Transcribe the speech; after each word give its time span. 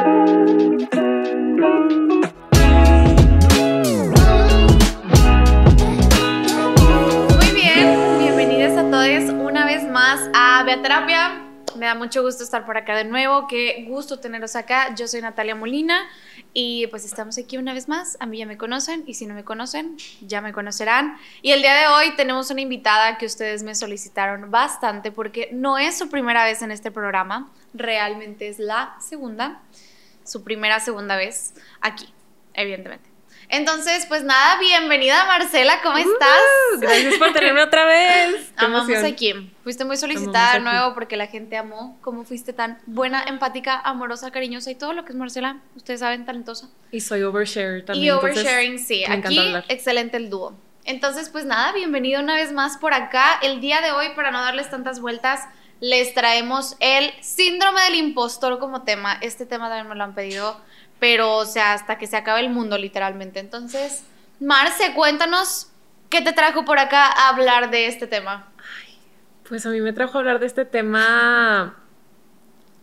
Muy 0.00 0.16
bien, 7.54 8.18
bienvenidos 8.18 8.78
a 8.78 8.90
todos 8.90 9.24
una 9.28 9.66
vez 9.66 9.84
más 9.90 10.30
a 10.32 10.62
Beaterapia. 10.64 11.42
Me 11.76 11.86
da 11.86 11.94
mucho 11.94 12.22
gusto 12.22 12.42
estar 12.44 12.64
por 12.64 12.78
acá 12.78 12.96
de 12.96 13.04
nuevo. 13.04 13.46
Qué 13.46 13.84
gusto 13.88 14.18
teneros 14.18 14.56
acá. 14.56 14.94
Yo 14.94 15.06
soy 15.06 15.20
Natalia 15.20 15.54
Molina 15.54 16.08
y 16.52 16.86
pues 16.88 17.04
estamos 17.04 17.38
aquí 17.38 17.58
una 17.58 17.74
vez 17.74 17.88
más. 17.88 18.16
A 18.20 18.26
mí 18.26 18.38
ya 18.38 18.46
me 18.46 18.56
conocen 18.56 19.04
y 19.06 19.14
si 19.14 19.26
no 19.26 19.34
me 19.34 19.44
conocen, 19.44 19.96
ya 20.20 20.40
me 20.40 20.52
conocerán. 20.52 21.16
Y 21.42 21.52
el 21.52 21.62
día 21.62 21.74
de 21.74 21.86
hoy 21.88 22.16
tenemos 22.16 22.50
una 22.50 22.60
invitada 22.60 23.18
que 23.18 23.26
ustedes 23.26 23.62
me 23.62 23.74
solicitaron 23.74 24.50
bastante 24.50 25.12
porque 25.12 25.50
no 25.52 25.78
es 25.78 25.96
su 25.96 26.08
primera 26.08 26.44
vez 26.44 26.62
en 26.62 26.70
este 26.70 26.90
programa, 26.90 27.50
realmente 27.72 28.48
es 28.48 28.58
la 28.58 28.96
segunda, 29.00 29.60
su 30.30 30.44
primera, 30.44 30.78
segunda 30.78 31.16
vez 31.16 31.54
aquí, 31.80 32.06
evidentemente. 32.54 33.10
Entonces, 33.48 34.06
pues 34.06 34.22
nada, 34.22 34.60
bienvenida 34.60 35.24
Marcela, 35.24 35.80
¿cómo 35.82 35.98
estás? 35.98 36.40
Uh, 36.76 36.78
gracias 36.78 37.16
por 37.16 37.32
tenerme 37.32 37.60
otra 37.64 37.84
vez. 37.84 38.52
Amamos 38.56 38.88
emoción. 38.88 39.12
aquí. 39.12 39.52
Fuiste 39.64 39.84
muy 39.84 39.96
solicitada 39.96 40.54
de 40.54 40.60
nuevo 40.60 40.94
porque 40.94 41.16
la 41.16 41.26
gente 41.26 41.56
amó 41.56 41.98
cómo 42.00 42.22
fuiste 42.22 42.52
tan 42.52 42.78
buena, 42.86 43.24
empática, 43.24 43.80
amorosa, 43.80 44.30
cariñosa 44.30 44.70
y 44.70 44.76
todo 44.76 44.92
lo 44.92 45.04
que 45.04 45.10
es 45.10 45.18
Marcela. 45.18 45.56
Ustedes 45.74 45.98
saben, 45.98 46.24
talentosa. 46.24 46.68
Y 46.92 47.00
soy 47.00 47.24
overshare 47.24 47.84
también. 47.84 48.04
y 48.04 48.08
entonces, 48.10 48.38
oversharing, 48.38 48.78
sí. 48.78 49.02
me 49.08 49.16
encanta 49.16 49.58
Aquí, 49.58 49.72
excelente 49.72 50.16
el 50.16 50.30
dúo. 50.30 50.54
Entonces, 50.84 51.28
pues 51.28 51.44
nada, 51.44 51.72
bienvenido 51.72 52.22
una 52.22 52.36
vez 52.36 52.52
más 52.52 52.78
por 52.78 52.94
acá. 52.94 53.40
El 53.42 53.60
día 53.60 53.80
de 53.80 53.90
hoy, 53.90 54.10
para 54.14 54.30
no 54.30 54.40
darles 54.40 54.70
tantas 54.70 55.00
vueltas, 55.00 55.48
les 55.80 56.14
traemos 56.14 56.76
el 56.80 57.10
síndrome 57.22 57.80
del 57.82 57.94
impostor 57.96 58.58
como 58.58 58.82
tema. 58.82 59.18
Este 59.20 59.46
tema 59.46 59.68
también 59.68 59.88
me 59.88 59.94
lo 59.94 60.04
han 60.04 60.14
pedido, 60.14 60.60
pero, 60.98 61.36
o 61.36 61.46
sea, 61.46 61.72
hasta 61.72 61.98
que 61.98 62.06
se 62.06 62.16
acabe 62.16 62.40
el 62.40 62.50
mundo, 62.50 62.76
literalmente. 62.78 63.40
Entonces, 63.40 64.04
Marce, 64.40 64.92
cuéntanos 64.94 65.68
qué 66.10 66.20
te 66.20 66.32
trajo 66.32 66.64
por 66.64 66.78
acá 66.78 67.06
a 67.06 67.30
hablar 67.30 67.70
de 67.70 67.86
este 67.86 68.06
tema. 68.06 68.52
Pues 69.48 69.66
a 69.66 69.70
mí 69.70 69.80
me 69.80 69.92
trajo 69.92 70.18
a 70.18 70.20
hablar 70.20 70.38
de 70.38 70.46
este 70.46 70.64
tema. 70.64 71.76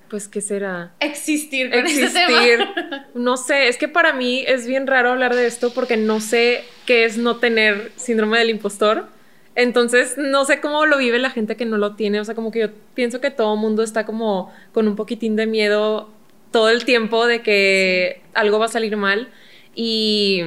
Pues, 0.09 0.27
¿qué 0.27 0.41
será? 0.41 0.93
Existir 0.99 1.69
con 1.69 1.85
este 1.85 2.05
Existir. 2.05 2.57
tema. 2.75 3.07
No 3.13 3.35
sé, 3.37 3.67
es 3.67 3.77
que 3.77 3.87
para 3.87 4.13
mí 4.13 4.43
es 4.47 4.65
bien 4.67 4.87
raro 4.87 5.11
hablar 5.11 5.35
de 5.35 5.47
esto 5.47 5.73
porque 5.73 5.97
no 5.97 6.19
sé 6.19 6.63
qué 6.85 7.05
es 7.05 7.17
no 7.17 7.37
tener 7.37 7.91
síndrome 7.95 8.37
del 8.39 8.49
impostor. 8.49 9.09
Entonces, 9.57 10.19
no 10.19 10.45
sé 10.45 10.61
cómo 10.61 10.85
lo 10.85 10.99
vive 10.99 11.17
la 11.17 11.31
gente 11.31 11.57
que 11.57 11.65
no 11.65 11.77
lo 11.77 11.95
tiene. 11.95 12.19
O 12.19 12.25
sea, 12.25 12.35
como 12.35 12.51
que 12.51 12.59
yo 12.59 12.67
pienso 12.93 13.19
que 13.19 13.31
todo 13.31 13.55
mundo 13.55 13.81
está 13.81 14.05
como 14.05 14.53
con 14.71 14.87
un 14.87 14.95
poquitín 14.95 15.35
de 15.35 15.47
miedo 15.47 16.09
todo 16.51 16.69
el 16.69 16.85
tiempo 16.85 17.25
de 17.25 17.41
que 17.41 18.21
algo 18.35 18.59
va 18.59 18.65
a 18.65 18.69
salir 18.69 18.95
mal. 18.97 19.29
Y 19.73 20.43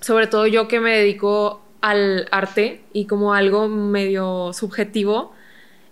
sobre 0.00 0.28
todo 0.28 0.46
yo 0.46 0.66
que 0.66 0.80
me 0.80 0.96
dedico 0.96 1.60
al 1.82 2.26
arte 2.30 2.80
y 2.94 3.04
como 3.04 3.34
algo 3.34 3.68
medio 3.68 4.54
subjetivo, 4.54 5.34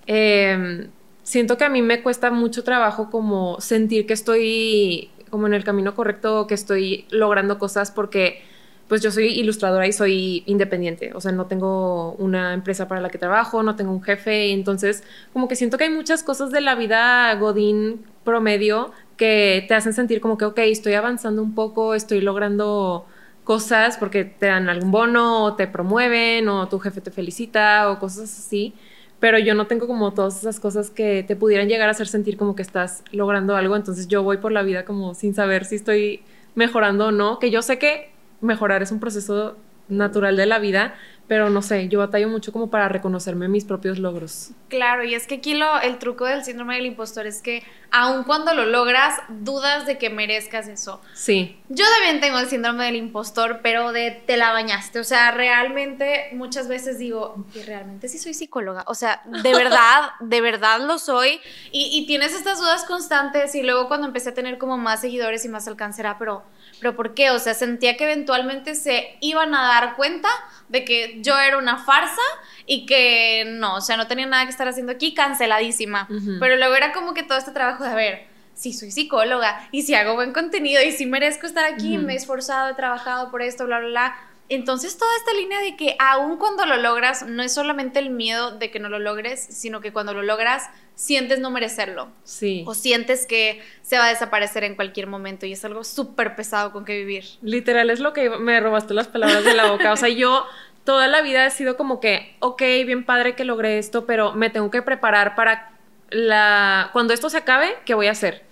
eh, 0.06 0.88
siento 1.22 1.58
que 1.58 1.64
a 1.64 1.68
mí 1.68 1.82
me 1.82 2.02
cuesta 2.02 2.30
mucho 2.30 2.64
trabajo 2.64 3.10
como 3.10 3.60
sentir 3.60 4.06
que 4.06 4.14
estoy 4.14 5.10
como 5.28 5.46
en 5.46 5.52
el 5.52 5.62
camino 5.62 5.94
correcto, 5.94 6.46
que 6.46 6.54
estoy 6.54 7.04
logrando 7.10 7.58
cosas 7.58 7.90
porque 7.90 8.42
pues 8.90 9.02
yo 9.02 9.12
soy 9.12 9.26
ilustradora 9.38 9.86
y 9.86 9.92
soy 9.92 10.42
independiente, 10.46 11.12
o 11.14 11.20
sea, 11.20 11.30
no 11.30 11.46
tengo 11.46 12.14
una 12.14 12.54
empresa 12.54 12.88
para 12.88 13.00
la 13.00 13.08
que 13.08 13.18
trabajo, 13.18 13.62
no 13.62 13.76
tengo 13.76 13.92
un 13.92 14.02
jefe, 14.02 14.50
entonces 14.50 15.04
como 15.32 15.46
que 15.46 15.54
siento 15.54 15.78
que 15.78 15.84
hay 15.84 15.90
muchas 15.90 16.24
cosas 16.24 16.50
de 16.50 16.60
la 16.60 16.74
vida 16.74 17.32
godín 17.36 18.04
promedio 18.24 18.90
que 19.16 19.64
te 19.68 19.74
hacen 19.74 19.92
sentir 19.92 20.20
como 20.20 20.36
que, 20.36 20.44
ok, 20.44 20.58
estoy 20.58 20.94
avanzando 20.94 21.40
un 21.40 21.54
poco, 21.54 21.94
estoy 21.94 22.20
logrando 22.20 23.06
cosas 23.44 23.96
porque 23.96 24.24
te 24.24 24.46
dan 24.46 24.68
algún 24.68 24.90
bono 24.90 25.44
o 25.44 25.54
te 25.54 25.68
promueven 25.68 26.48
o 26.48 26.66
tu 26.66 26.80
jefe 26.80 27.00
te 27.00 27.12
felicita 27.12 27.92
o 27.92 28.00
cosas 28.00 28.24
así, 28.24 28.74
pero 29.20 29.38
yo 29.38 29.54
no 29.54 29.68
tengo 29.68 29.86
como 29.86 30.14
todas 30.14 30.36
esas 30.36 30.58
cosas 30.58 30.90
que 30.90 31.22
te 31.22 31.36
pudieran 31.36 31.68
llegar 31.68 31.86
a 31.86 31.92
hacer 31.92 32.08
sentir 32.08 32.36
como 32.36 32.56
que 32.56 32.62
estás 32.62 33.04
logrando 33.12 33.54
algo, 33.54 33.76
entonces 33.76 34.08
yo 34.08 34.24
voy 34.24 34.38
por 34.38 34.50
la 34.50 34.64
vida 34.64 34.84
como 34.84 35.14
sin 35.14 35.32
saber 35.32 35.64
si 35.64 35.76
estoy 35.76 36.22
mejorando 36.56 37.06
o 37.06 37.12
no, 37.12 37.38
que 37.38 37.52
yo 37.52 37.62
sé 37.62 37.78
que 37.78 38.18
mejorar 38.40 38.82
es 38.82 38.92
un 38.92 39.00
proceso 39.00 39.56
natural 39.88 40.36
de 40.36 40.46
la 40.46 40.58
vida, 40.58 40.94
pero 41.30 41.48
no 41.48 41.62
sé, 41.62 41.86
yo 41.86 42.00
batallo 42.00 42.28
mucho 42.28 42.50
como 42.50 42.70
para 42.70 42.88
reconocerme 42.88 43.46
mis 43.46 43.64
propios 43.64 44.00
logros. 44.00 44.50
Claro, 44.68 45.04
y 45.04 45.14
es 45.14 45.28
que 45.28 45.36
aquí 45.36 45.54
lo, 45.54 45.80
el 45.80 46.00
truco 46.00 46.24
del 46.24 46.42
síndrome 46.42 46.74
del 46.74 46.86
impostor 46.86 47.24
es 47.28 47.40
que 47.40 47.62
aun 47.92 48.24
cuando 48.24 48.52
lo 48.52 48.66
logras, 48.66 49.14
dudas 49.28 49.86
de 49.86 49.98
que 49.98 50.10
merezcas 50.10 50.66
eso. 50.68 51.00
Sí, 51.14 51.60
Yo 51.68 51.84
también 51.98 52.20
tengo 52.20 52.38
el 52.38 52.48
síndrome 52.48 52.86
del 52.86 52.96
impostor, 52.96 53.60
pero 53.62 53.92
de 53.92 54.10
te 54.10 54.36
la 54.36 54.52
bañaste. 54.52 54.98
O 54.98 55.04
sea, 55.04 55.30
realmente 55.30 56.30
muchas 56.32 56.68
veces 56.68 56.98
digo, 56.98 57.44
y 57.54 57.62
realmente 57.62 58.08
sí 58.08 58.18
soy 58.18 58.34
psicóloga. 58.34 58.84
O 58.86 58.94
sea, 58.94 59.22
de 59.24 59.54
verdad, 59.54 60.10
de 60.20 60.40
verdad 60.40 60.80
lo 60.80 60.98
soy. 60.98 61.40
Y, 61.72 61.90
y 61.92 62.06
tienes 62.06 62.34
estas 62.34 62.58
dudas 62.58 62.84
constantes 62.84 63.54
y 63.54 63.62
luego 63.62 63.88
cuando 63.88 64.06
empecé 64.08 64.30
a 64.30 64.34
tener 64.34 64.58
como 64.58 64.78
más 64.78 65.00
seguidores 65.00 65.44
y 65.44 65.48
más 65.48 65.68
alcance 65.68 66.02
era, 66.02 66.18
pero, 66.18 66.42
pero 66.80 66.96
¿por 66.96 67.14
qué? 67.14 67.30
O 67.30 67.38
sea, 67.38 67.54
sentía 67.54 67.96
que 67.96 68.04
eventualmente 68.04 68.74
se 68.74 69.16
iban 69.20 69.54
a 69.54 69.62
dar 69.62 69.96
cuenta 69.96 70.28
de 70.68 70.84
que 70.84 71.19
yo 71.22 71.38
era 71.38 71.58
una 71.58 71.78
farsa 71.78 72.22
y 72.66 72.86
que 72.86 73.44
no, 73.46 73.76
o 73.76 73.80
sea, 73.80 73.96
no 73.96 74.06
tenía 74.06 74.26
nada 74.26 74.44
que 74.44 74.50
estar 74.50 74.68
haciendo 74.68 74.92
aquí, 74.92 75.14
canceladísima. 75.14 76.08
Pero 76.38 76.56
luego 76.56 76.74
era 76.74 76.92
como 76.92 77.14
que 77.14 77.22
todo 77.22 77.38
este 77.38 77.50
trabajo 77.52 77.84
de, 77.84 77.90
a 77.90 77.94
ver, 77.94 78.26
si 78.54 78.72
soy 78.72 78.90
psicóloga 78.90 79.68
y 79.72 79.82
si 79.82 79.94
hago 79.94 80.14
buen 80.14 80.32
contenido 80.32 80.82
y 80.82 80.92
si 80.92 81.06
merezco 81.06 81.46
estar 81.46 81.64
aquí, 81.64 81.98
me 81.98 82.12
he 82.12 82.16
esforzado, 82.16 82.70
he 82.70 82.74
trabajado 82.74 83.30
por 83.30 83.42
esto, 83.42 83.66
bla, 83.66 83.78
bla, 83.78 83.88
bla. 83.88 84.16
Entonces 84.50 84.98
toda 84.98 85.16
esta 85.16 85.32
línea 85.32 85.60
de 85.60 85.76
que 85.76 85.94
aun 86.00 86.36
cuando 86.36 86.66
lo 86.66 86.76
logras, 86.76 87.24
no 87.24 87.40
es 87.42 87.54
solamente 87.54 88.00
el 88.00 88.10
miedo 88.10 88.50
de 88.58 88.72
que 88.72 88.80
no 88.80 88.88
lo 88.88 88.98
logres, 88.98 89.40
sino 89.40 89.80
que 89.80 89.92
cuando 89.92 90.12
lo 90.12 90.22
logras, 90.22 90.68
sientes 90.96 91.38
no 91.38 91.50
merecerlo. 91.52 92.10
sí. 92.24 92.64
O 92.66 92.74
sientes 92.74 93.26
que 93.26 93.62
se 93.82 93.96
va 93.96 94.06
a 94.06 94.08
desaparecer 94.08 94.64
en 94.64 94.74
cualquier 94.74 95.06
momento 95.06 95.46
y 95.46 95.52
es 95.52 95.64
algo 95.64 95.84
súper 95.84 96.34
pesado 96.34 96.72
con 96.72 96.84
que 96.84 96.98
vivir. 96.98 97.24
Literal 97.42 97.90
es 97.90 98.00
lo 98.00 98.12
que 98.12 98.28
me 98.28 98.58
robaste 98.58 98.92
las 98.92 99.06
palabras 99.06 99.44
de 99.44 99.54
la 99.54 99.70
boca. 99.70 99.92
O 99.92 99.96
sea, 99.96 100.08
yo 100.08 100.44
toda 100.90 101.06
la 101.06 101.22
vida 101.22 101.46
he 101.46 101.50
sido 101.52 101.76
como 101.76 102.00
que, 102.00 102.34
ok, 102.40 102.60
bien 102.84 103.04
padre 103.04 103.36
que 103.36 103.44
logré 103.44 103.78
esto, 103.78 104.06
pero 104.06 104.32
me 104.32 104.50
tengo 104.50 104.72
que 104.72 104.82
preparar 104.82 105.36
para 105.36 105.70
la... 106.10 106.90
Cuando 106.92 107.14
esto 107.14 107.30
se 107.30 107.36
acabe, 107.36 107.68
¿qué 107.84 107.94
voy 107.94 108.08
a 108.08 108.10
hacer? 108.10 108.42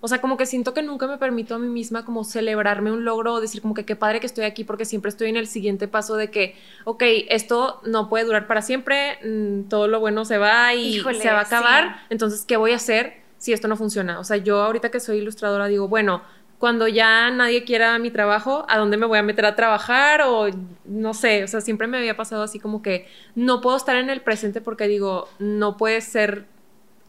O 0.00 0.06
sea, 0.06 0.20
como 0.20 0.36
que 0.36 0.46
siento 0.46 0.74
que 0.74 0.82
nunca 0.84 1.08
me 1.08 1.18
permito 1.18 1.56
a 1.56 1.58
mí 1.58 1.66
misma 1.66 2.04
como 2.04 2.22
celebrarme 2.22 2.92
un 2.92 3.04
logro 3.04 3.34
o 3.34 3.40
decir 3.40 3.60
como 3.60 3.74
que 3.74 3.84
qué 3.84 3.96
padre 3.96 4.20
que 4.20 4.26
estoy 4.26 4.44
aquí 4.44 4.62
porque 4.62 4.84
siempre 4.84 5.08
estoy 5.08 5.28
en 5.28 5.36
el 5.36 5.48
siguiente 5.48 5.88
paso 5.88 6.14
de 6.14 6.30
que, 6.30 6.54
ok, 6.84 7.02
esto 7.30 7.80
no 7.84 8.08
puede 8.08 8.26
durar 8.26 8.46
para 8.46 8.62
siempre, 8.62 9.18
mm, 9.24 9.62
todo 9.68 9.88
lo 9.88 9.98
bueno 9.98 10.24
se 10.24 10.38
va 10.38 10.72
y 10.76 10.98
Híjole, 10.98 11.20
se 11.20 11.32
va 11.32 11.40
a 11.40 11.42
acabar, 11.42 11.96
sí. 11.98 12.06
entonces, 12.10 12.44
¿qué 12.46 12.56
voy 12.56 12.70
a 12.70 12.76
hacer 12.76 13.14
si 13.38 13.52
esto 13.52 13.66
no 13.66 13.76
funciona? 13.76 14.20
O 14.20 14.24
sea, 14.24 14.36
yo 14.36 14.62
ahorita 14.62 14.92
que 14.92 15.00
soy 15.00 15.18
ilustradora 15.18 15.66
digo, 15.66 15.88
bueno, 15.88 16.22
cuando 16.58 16.88
ya 16.88 17.30
nadie 17.30 17.64
quiera 17.64 17.98
mi 17.98 18.10
trabajo, 18.10 18.66
¿a 18.68 18.78
dónde 18.78 18.96
me 18.96 19.06
voy 19.06 19.18
a 19.18 19.22
meter 19.22 19.46
a 19.46 19.54
trabajar? 19.56 20.22
O 20.22 20.48
no 20.84 21.14
sé, 21.14 21.44
o 21.44 21.48
sea, 21.48 21.60
siempre 21.60 21.86
me 21.86 21.98
había 21.98 22.16
pasado 22.16 22.42
así 22.42 22.58
como 22.58 22.82
que 22.82 23.06
no 23.34 23.60
puedo 23.60 23.76
estar 23.76 23.96
en 23.96 24.10
el 24.10 24.20
presente 24.22 24.60
porque 24.60 24.88
digo, 24.88 25.28
no 25.38 25.76
puede 25.76 26.00
ser 26.00 26.46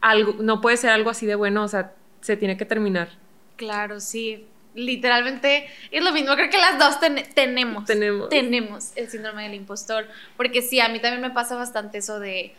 algo, 0.00 0.36
no 0.40 0.60
puede 0.60 0.76
ser 0.76 0.90
algo 0.90 1.10
así 1.10 1.26
de 1.26 1.34
bueno, 1.34 1.64
o 1.64 1.68
sea, 1.68 1.92
se 2.20 2.36
tiene 2.36 2.56
que 2.56 2.64
terminar. 2.64 3.08
Claro, 3.56 4.00
sí. 4.00 4.46
Literalmente 4.72 5.66
es 5.90 6.02
lo 6.04 6.12
mismo. 6.12 6.34
Creo 6.36 6.48
que 6.48 6.56
las 6.58 6.78
dos 6.78 7.00
ten- 7.00 7.24
tenemos. 7.34 7.84
Tenemos. 7.86 8.28
Tenemos 8.28 8.92
el 8.94 9.10
síndrome 9.10 9.42
del 9.42 9.54
impostor. 9.54 10.06
Porque 10.36 10.62
sí, 10.62 10.78
a 10.78 10.88
mí 10.88 11.00
también 11.00 11.20
me 11.20 11.30
pasa 11.30 11.56
bastante 11.56 11.98
eso 11.98 12.20
de. 12.20 12.54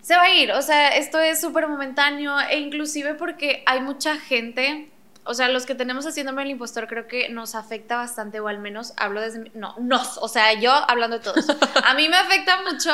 Se 0.00 0.14
va 0.16 0.22
a 0.22 0.34
ir. 0.34 0.52
O 0.52 0.62
sea, 0.62 0.96
esto 0.96 1.20
es 1.20 1.38
súper 1.40 1.68
momentáneo. 1.68 2.34
E 2.40 2.58
inclusive 2.58 3.12
porque 3.14 3.62
hay 3.66 3.80
mucha 3.82 4.16
gente. 4.16 4.88
O 5.28 5.34
sea, 5.34 5.50
los 5.50 5.66
que 5.66 5.74
tenemos 5.74 6.06
el 6.06 6.14
síndrome 6.14 6.40
del 6.40 6.52
impostor 6.52 6.88
creo 6.88 7.06
que 7.06 7.28
nos 7.28 7.54
afecta 7.54 7.96
bastante, 7.96 8.40
o 8.40 8.48
al 8.48 8.60
menos 8.60 8.94
hablo 8.96 9.20
desde 9.20 9.50
No, 9.52 9.74
nos. 9.78 10.16
O 10.16 10.26
sea, 10.26 10.54
yo 10.54 10.72
hablando 10.72 11.18
de 11.18 11.24
todos. 11.24 11.44
A 11.84 11.92
mí 11.92 12.08
me 12.08 12.16
afecta 12.16 12.62
mucho 12.62 12.90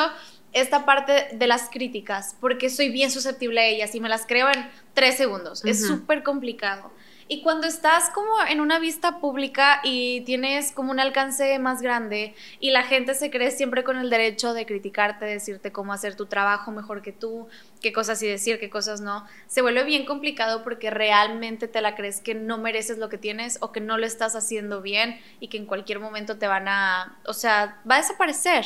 esta 0.51 0.85
parte 0.85 1.29
de 1.31 1.47
las 1.47 1.69
críticas, 1.69 2.35
porque 2.41 2.69
soy 2.69 2.89
bien 2.89 3.09
susceptible 3.09 3.61
a 3.61 3.65
ellas 3.65 3.95
y 3.95 4.01
me 4.01 4.09
las 4.09 4.25
creo 4.25 4.49
en 4.51 4.69
tres 4.93 5.15
segundos. 5.15 5.63
Es 5.63 5.87
súper 5.87 6.23
complicado. 6.23 6.91
Y 7.27 7.41
cuando 7.41 7.65
estás 7.65 8.11
como 8.11 8.29
en 8.47 8.61
una 8.61 8.77
vista 8.77 9.19
pública 9.19 9.81
y 9.83 10.21
tienes 10.21 10.71
como 10.71 10.91
un 10.91 10.99
alcance 10.99 11.57
más 11.57 11.81
grande 11.81 12.35
y 12.59 12.69
la 12.69 12.83
gente 12.83 13.15
se 13.15 13.31
cree 13.31 13.49
siempre 13.49 13.83
con 13.83 13.97
el 13.97 14.11
derecho 14.11 14.53
de 14.53 14.67
criticarte, 14.67 15.25
decirte 15.25 15.71
cómo 15.71 15.91
hacer 15.91 16.15
tu 16.15 16.27
trabajo 16.27 16.69
mejor 16.71 17.01
que 17.01 17.11
tú, 17.11 17.47
qué 17.81 17.91
cosas 17.91 18.19
sí 18.19 18.27
decir, 18.27 18.59
qué 18.59 18.69
cosas 18.69 19.01
no, 19.01 19.25
se 19.47 19.63
vuelve 19.63 19.83
bien 19.85 20.05
complicado 20.05 20.63
porque 20.63 20.91
realmente 20.91 21.67
te 21.67 21.81
la 21.81 21.95
crees 21.95 22.21
que 22.21 22.35
no 22.35 22.59
mereces 22.59 22.99
lo 22.99 23.09
que 23.09 23.17
tienes 23.17 23.57
o 23.59 23.71
que 23.71 23.81
no 23.81 23.97
lo 23.97 24.05
estás 24.05 24.35
haciendo 24.35 24.83
bien 24.83 25.19
y 25.39 25.47
que 25.47 25.57
en 25.57 25.65
cualquier 25.65 25.99
momento 25.99 26.37
te 26.37 26.45
van 26.45 26.67
a, 26.67 27.17
o 27.25 27.33
sea, 27.33 27.81
va 27.89 27.95
a 27.95 28.01
desaparecer. 28.01 28.65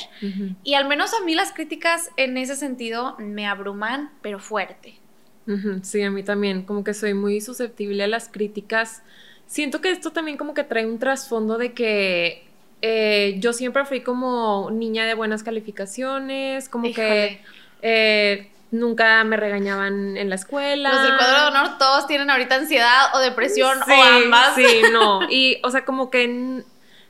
Y 0.64 0.74
al 0.74 0.86
menos 0.86 1.14
a 1.14 1.24
mí 1.24 1.34
las 1.34 1.54
críticas 1.54 2.12
en 2.18 2.36
ese 2.36 2.58
sentido 2.58 3.16
me 3.20 3.48
abruman, 3.48 4.12
pero 4.22 4.40
fuerte. 4.40 4.99
Sí, 5.82 6.02
a 6.04 6.12
mí 6.12 6.24
también, 6.24 6.64
como 6.64 6.84
que 6.84 6.94
soy 6.94 7.14
muy 7.14 7.42
susceptible 7.42 8.04
a 8.04 8.08
las 8.08 8.30
críticas. 8.30 9.02
Siento 9.48 9.82
que 9.82 9.90
esto 9.90 10.12
también 10.12 10.38
como 10.38 10.54
que 10.54 10.64
trae 10.64 10.86
un 10.86 11.00
trasfondo 11.00 11.58
de 11.58 11.74
que 11.74 12.48
eh, 12.82 13.36
yo 13.40 13.52
siempre 13.54 13.86
fui 13.86 14.02
como 14.02 14.70
niña 14.72 15.06
de 15.06 15.16
buenas 15.16 15.44
calificaciones, 15.44 16.70
como 16.70 16.94
que 16.94 17.42
eh, 17.82 18.50
nunca 18.72 19.24
me 19.24 19.38
regañaban 19.38 20.18
en 20.18 20.30
la 20.30 20.36
escuela. 20.36 20.94
Los 20.94 21.04
del 21.04 21.18
cuadro 21.18 21.42
de 21.42 21.48
honor 21.48 21.78
todos 21.78 22.08
tienen 22.08 22.30
ahorita 22.30 22.56
ansiedad 22.56 23.16
o 23.16 23.20
depresión 23.20 23.80
o 23.82 24.04
ambas. 24.04 24.56
Sí, 24.56 24.82
no. 24.92 25.30
Y, 25.30 25.60
o 25.64 25.72
sea, 25.72 25.84
como 25.84 26.10
que 26.10 26.64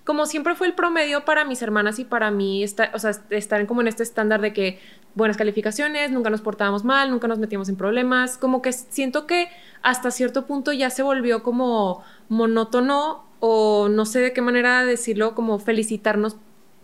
como 0.09 0.25
siempre 0.25 0.55
fue 0.55 0.65
el 0.65 0.73
promedio 0.73 1.23
para 1.23 1.45
mis 1.45 1.61
hermanas 1.61 1.99
y 1.99 2.03
para 2.03 2.31
mí, 2.31 2.63
está, 2.63 2.89
o 2.95 2.99
sea, 2.99 3.11
estar 3.29 3.63
como 3.67 3.81
en 3.81 3.87
este 3.87 4.01
estándar 4.01 4.41
de 4.41 4.53
que 4.53 4.79
buenas 5.19 5.37
calificaciones, 5.37 6.09
nunca 6.09 6.31
nos 6.31 6.41
portábamos 6.41 6.83
mal, 6.83 7.11
nunca 7.11 7.27
nos 7.27 7.37
metíamos 7.37 7.69
en 7.69 7.75
problemas, 7.75 8.39
como 8.39 8.63
que 8.63 8.73
siento 8.73 9.27
que 9.27 9.49
hasta 9.83 10.09
cierto 10.09 10.47
punto 10.47 10.71
ya 10.71 10.89
se 10.89 11.03
volvió 11.03 11.43
como 11.43 12.03
monótono 12.29 13.25
o 13.39 13.87
no 13.89 14.05
sé 14.05 14.19
de 14.19 14.33
qué 14.33 14.41
manera 14.41 14.83
decirlo, 14.83 15.35
como 15.35 15.59
felicitarnos 15.59 16.37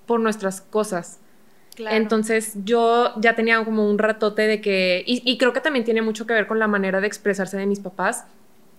por 0.06 0.20
nuestras 0.20 0.62
cosas. 0.62 1.20
Entonces 1.78 2.54
yo 2.64 3.14
ya 3.20 3.36
tenía 3.36 3.64
como 3.66 3.90
un 3.90 3.98
ratote 3.98 4.44
de 4.44 4.62
que, 4.62 5.04
y, 5.06 5.38
creo 5.38 5.52
que 5.52 5.60
también 5.60 5.84
tiene 5.84 6.02
mucho 6.02 6.26
que 6.26 6.34
ver 6.34 6.48
con 6.48 6.60
la 6.60 6.68
manera 6.68 7.02
de 7.02 7.08
expresarse 7.08 7.58
de 7.58 7.66
mis 7.66 7.80
papás 7.80 8.26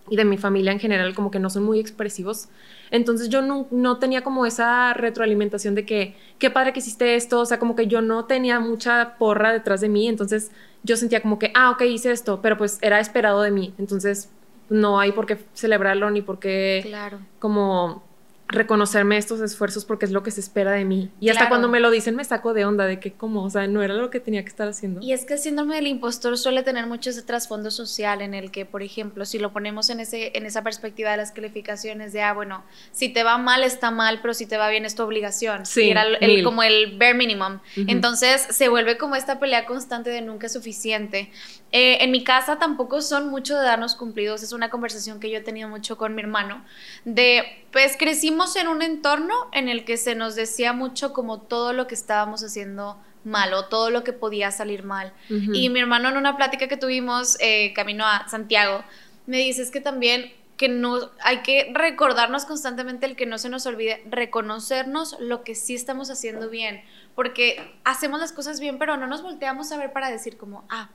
y 0.09 0.17
de 0.17 0.25
mi 0.25 0.39
familia 0.39 0.73
en 0.73 0.79
general, 0.79 1.15
como 1.15 1.31
que 1.31 1.39
no 1.39 1.51
son 1.51 1.65
muy 1.65 1.81
expresivos. 1.81 2.49
Entonces 2.91 3.29
yo 3.29 3.43
no, 3.43 3.67
no, 3.71 3.99
tenía 3.99 4.23
como 4.23 4.47
esa 4.47 4.93
retroalimentación 4.95 5.75
de 5.75 5.85
que, 5.85 6.17
qué 6.39 6.51
padre 6.51 6.73
que 6.73 6.79
hiciste 6.79 7.17
esto, 7.17 7.41
o 7.41 7.47
sea, 7.47 7.59
como 7.59 7.75
que 7.75 7.87
yo 7.87 8.01
no 8.01 8.27
tenía 8.27 8.61
mucha 8.61 9.17
porra 9.19 9.53
detrás 9.53 9.81
de 9.81 9.89
mí, 9.89 10.09
entonces 10.09 10.51
yo 10.83 10.97
sentía 10.97 11.21
como 11.21 11.39
que, 11.39 11.51
ah, 11.55 11.71
ok, 11.71 11.83
hice 11.83 12.13
esto, 12.13 12.41
pero 12.41 12.57
pues 12.57 12.79
era 12.81 13.01
esperado 13.01 13.43
de 13.43 13.51
mí, 13.51 13.75
entonces 13.79 14.31
no 14.69 15.01
hay 15.01 15.13
por 15.13 15.27
qué 15.27 15.39
celebrarlo 15.55 16.11
ni 16.11 16.23
por 16.23 16.39
qué 16.39 16.83
claro. 16.85 17.19
como 17.39 18.06
reconocerme 18.49 19.17
estos 19.17 19.41
esfuerzos 19.41 19.85
porque 19.85 20.05
es 20.05 20.13
lo 20.13 20.23
que 20.23 20.31
se 20.31 20.41
espera 20.41 20.73
de 20.73 20.85
mí. 20.85 21.11
Y 21.21 21.31
hasta 21.31 21.49
cuando 21.49 21.69
me 21.69 21.81
lo 21.81 21.91
dicen 21.91 22.15
me 22.15 22.25
saco 22.25 22.55
de 22.55 22.65
onda 22.65 22.87
de 22.87 23.01
que 23.01 23.13
como, 23.13 23.43
o 23.43 23.51
sea, 23.51 23.67
no 23.67 23.83
era 23.83 23.95
lo 23.95 24.11
que 24.11 24.21
tenía 24.21 24.43
que 24.43 24.49
estar 24.49 24.69
haciendo. 24.69 25.01
Y 25.01 25.13
es 25.13 25.25
que 25.25 25.35
el 25.35 25.41
síndrome 25.41 25.75
del 25.75 25.89
impostor 25.89 26.39
suele 26.39 26.63
tener 26.63 26.87
mucho 26.87 27.11
ese 27.11 27.23
trasfondo 27.23 27.71
social 27.71 28.23
en 28.23 28.35
el 28.35 28.51
que, 28.51 28.65
por 28.65 28.83
ejemplo, 28.83 29.25
si 29.25 29.39
lo 29.39 29.53
ponemos 29.53 29.91
en, 29.91 30.01
ese, 30.01 30.37
en 30.37 30.47
esa 30.47 30.63
perspectiva 30.63 31.11
de 31.11 31.17
las 31.17 31.33
calificaciones 31.33 32.13
de, 32.13 32.23
ah, 32.23 32.35
bueno, 32.35 32.65
si 32.93 33.09
te 33.09 33.25
va 33.25 33.37
mal 33.39 33.65
está 33.65 33.91
mal, 33.91 34.21
pero 34.23 34.33
si 34.33 34.47
te 34.47 34.57
va 34.57 34.69
bien 34.69 34.85
es 34.85 34.95
tu 34.95 35.03
obligación. 35.03 35.67
Sí, 35.67 35.91
era 35.91 36.05
como 36.45 36.63
el 36.63 36.97
bare 36.99 37.15
minimum. 37.15 37.59
Entonces 37.75 38.47
se 38.51 38.69
vuelve 38.69 38.97
como 38.97 39.17
esta 39.17 39.41
pelea 39.41 39.67
constante 39.67 40.11
de 40.11 40.21
nunca 40.21 40.47
es 40.47 40.53
suficiente. 40.53 41.31
Eh, 41.73 41.99
en 42.05 42.13
mi 42.13 42.23
casa 42.23 42.59
tampoco 42.59 43.03
son 43.03 43.29
mucho 43.29 43.59
de 43.59 43.65
darnos 43.65 43.97
cumplidos, 43.97 44.43
es 44.43 44.53
una 44.53 44.71
conversación 44.71 45.19
que 45.19 45.31
yo 45.31 45.39
he 45.39 45.43
tenido 45.43 45.69
mucho 45.69 45.99
con 45.99 46.15
mi 46.15 46.23
hermano, 46.23 46.65
de, 47.05 47.67
pues 47.73 47.97
crecimos 47.99 48.36
en 48.57 48.69
un 48.69 48.83
entorno 48.83 49.35
en 49.53 49.69
el 49.69 49.85
que 49.85 49.97
se 49.97 50.15
nos 50.15 50.35
decía 50.35 50.73
mucho 50.73 51.13
como 51.13 51.41
todo 51.41 51.73
lo 51.73 51.87
que 51.87 51.95
estábamos 51.95 52.45
haciendo 52.45 52.99
mal 53.25 53.53
o 53.55 53.67
todo 53.67 53.91
lo 53.91 54.05
que 54.05 54.13
podía 54.13 54.51
salir 54.51 54.85
mal. 54.85 55.13
Y 55.29 55.69
mi 55.69 55.81
hermano 55.81 56.09
en 56.09 56.17
una 56.17 56.37
plática 56.37 56.69
que 56.69 56.77
tuvimos 56.77 57.37
eh, 57.41 57.73
camino 57.75 58.05
a 58.07 58.29
Santiago, 58.29 58.85
me 59.27 59.39
dice 59.39 59.63
es 59.63 59.71
que 59.71 59.81
también 59.81 60.33
que 60.57 60.69
no 60.69 61.11
hay 61.23 61.39
que 61.39 61.71
recordarnos 61.75 62.45
constantemente 62.45 63.07
el 63.07 63.17
que 63.17 63.27
no 63.27 63.39
se 63.39 63.49
nos 63.49 63.67
olvide 63.67 64.03
reconocernos 64.09 65.17
lo 65.21 65.43
que 65.45 65.55
sí 65.55 65.75
estamos 65.75 66.11
haciendo 66.11 66.49
bien, 66.49 66.83
porque 67.15 67.75
hacemos 67.85 68.21
las 68.21 68.33
cosas 68.33 68.61
bien, 68.61 68.79
pero 68.79 68.97
no 68.97 69.07
nos 69.07 69.23
volteamos 69.23 69.71
a 69.73 69.77
ver 69.77 69.93
para 69.93 70.11
decir 70.11 70.37
como, 70.37 70.65
ah, 70.71 70.91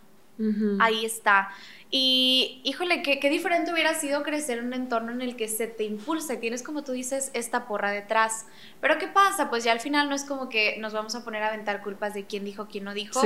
Ahí 0.80 1.06
está. 1.06 1.50
Y 1.94 2.62
híjole, 2.64 3.04
qué, 3.04 3.20
qué, 3.20 3.30
diferente 3.30 3.74
hubiera 3.74 3.94
sido 3.94 4.24
crecer 4.24 4.60
en 4.60 4.68
un 4.68 4.74
entorno 4.74 5.12
en 5.12 5.22
el 5.22 5.36
que 5.36 5.50
se 5.50 5.68
te 5.68 5.84
impulsa 5.84 6.36
y 6.36 6.38
tienes, 6.38 6.64
como 6.64 6.84
tú 6.84 6.94
dices, 6.94 7.32
esta 7.34 7.68
porra 7.68 7.92
detrás. 7.92 8.46
Pero 8.80 8.98
¿qué 8.98 9.08
pasa? 9.08 9.50
Pues 9.50 9.66
ya 9.66 9.74
al 9.74 9.82
final 9.82 10.08
no 10.08 10.16
es 10.16 10.24
como 10.24 10.48
que 10.48 10.78
nos 10.80 10.94
vamos 10.94 11.16
a 11.16 11.26
poner 11.26 11.44
a 11.44 11.50
aventar 11.50 11.84
culpas 11.84 12.14
de 12.14 12.26
quién 12.26 12.46
dijo, 12.46 12.68
quién 12.68 12.86
no 12.86 12.94
dijo. 12.94 13.22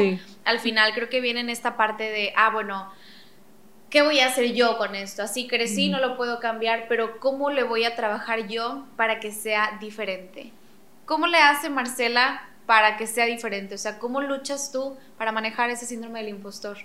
Al 0.45 0.59
final 0.59 0.93
creo 0.95 1.09
que 1.09 1.21
viene 1.21 1.41
en 1.41 1.51
esta 1.51 1.77
parte 1.77 2.05
de, 2.05 2.33
ah, 2.35 2.49
bueno, 2.49 2.91
¿qué 3.91 4.01
voy 4.01 4.19
a 4.19 4.27
hacer 4.27 4.53
yo 4.53 4.79
con 4.79 4.95
esto? 4.95 5.21
Así 5.21 5.47
crecí, 5.47 5.89
no 5.89 5.99
lo 5.99 6.17
puedo 6.17 6.39
cambiar, 6.39 6.87
pero 6.89 7.19
¿cómo 7.19 7.51
le 7.51 7.61
voy 7.61 7.83
a 7.83 7.95
trabajar 7.95 8.47
yo 8.47 8.87
para 8.95 9.19
que 9.19 9.31
sea 9.31 9.77
diferente? 9.79 10.51
¿Cómo 11.05 11.27
le 11.27 11.37
hace 11.37 11.69
Marcela 11.69 12.49
para 12.65 12.97
que 12.97 13.05
sea 13.05 13.25
diferente? 13.25 13.75
O 13.75 13.77
sea, 13.77 13.99
¿cómo 13.99 14.21
luchas 14.21 14.71
tú 14.71 14.97
para 15.19 15.31
manejar 15.31 15.69
ese 15.69 15.85
síndrome 15.85 16.21
del 16.21 16.29
impostor? 16.29 16.77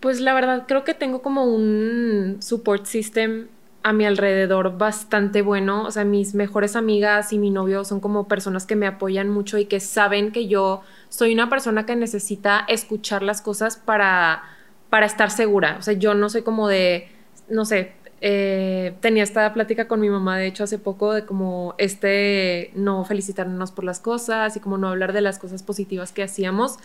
Pues 0.00 0.20
la 0.20 0.34
verdad 0.34 0.64
creo 0.68 0.84
que 0.84 0.94
tengo 0.94 1.22
como 1.22 1.44
un 1.44 2.36
support 2.40 2.86
system 2.86 3.48
a 3.82 3.92
mi 3.92 4.04
alrededor 4.04 4.78
bastante 4.78 5.42
bueno. 5.42 5.84
O 5.84 5.90
sea, 5.90 6.04
mis 6.04 6.34
mejores 6.34 6.76
amigas 6.76 7.32
y 7.32 7.38
mi 7.38 7.50
novio 7.50 7.84
son 7.84 8.00
como 8.00 8.28
personas 8.28 8.66
que 8.66 8.76
me 8.76 8.86
apoyan 8.86 9.30
mucho 9.30 9.58
y 9.58 9.66
que 9.66 9.80
saben 9.80 10.32
que 10.32 10.48
yo 10.48 10.82
soy 11.08 11.32
una 11.32 11.48
persona 11.48 11.86
que 11.86 11.96
necesita 11.96 12.64
escuchar 12.68 13.22
las 13.22 13.42
cosas 13.42 13.76
para, 13.76 14.42
para 14.90 15.06
estar 15.06 15.30
segura. 15.30 15.76
O 15.78 15.82
sea, 15.82 15.94
yo 15.94 16.14
no 16.14 16.28
soy 16.28 16.42
como 16.42 16.68
de, 16.68 17.08
no 17.48 17.64
sé, 17.64 17.92
eh, 18.20 18.94
tenía 19.00 19.22
esta 19.22 19.52
plática 19.54 19.86
con 19.86 20.00
mi 20.00 20.10
mamá, 20.10 20.36
de 20.38 20.46
hecho, 20.46 20.64
hace 20.64 20.78
poco, 20.78 21.12
de 21.12 21.24
como 21.24 21.74
este 21.78 22.72
no 22.74 23.04
felicitarnos 23.04 23.70
por 23.72 23.84
las 23.84 24.00
cosas 24.00 24.56
y 24.56 24.60
como 24.60 24.78
no 24.78 24.88
hablar 24.88 25.12
de 25.12 25.20
las 25.20 25.38
cosas 25.38 25.62
positivas 25.62 26.12
que 26.12 26.22
hacíamos. 26.24 26.78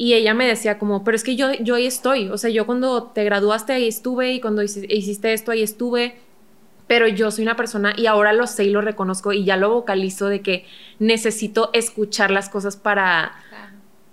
Y 0.00 0.14
ella 0.14 0.32
me 0.32 0.46
decía 0.46 0.78
como, 0.78 1.04
pero 1.04 1.14
es 1.14 1.22
que 1.22 1.36
yo, 1.36 1.52
yo 1.60 1.74
ahí 1.74 1.84
estoy, 1.84 2.30
o 2.30 2.38
sea, 2.38 2.48
yo 2.48 2.64
cuando 2.64 3.02
te 3.08 3.22
graduaste 3.22 3.74
ahí 3.74 3.86
estuve 3.86 4.32
y 4.32 4.40
cuando 4.40 4.62
hiciste 4.62 5.34
esto 5.34 5.50
ahí 5.50 5.62
estuve, 5.62 6.14
pero 6.86 7.06
yo 7.06 7.30
soy 7.30 7.42
una 7.42 7.54
persona 7.54 7.92
y 7.94 8.06
ahora 8.06 8.32
lo 8.32 8.46
sé 8.46 8.64
y 8.64 8.70
lo 8.70 8.80
reconozco 8.80 9.34
y 9.34 9.44
ya 9.44 9.58
lo 9.58 9.68
vocalizo 9.68 10.28
de 10.28 10.40
que 10.40 10.64
necesito 10.98 11.68
escuchar 11.74 12.30
las 12.30 12.48
cosas 12.48 12.78
para, 12.78 13.32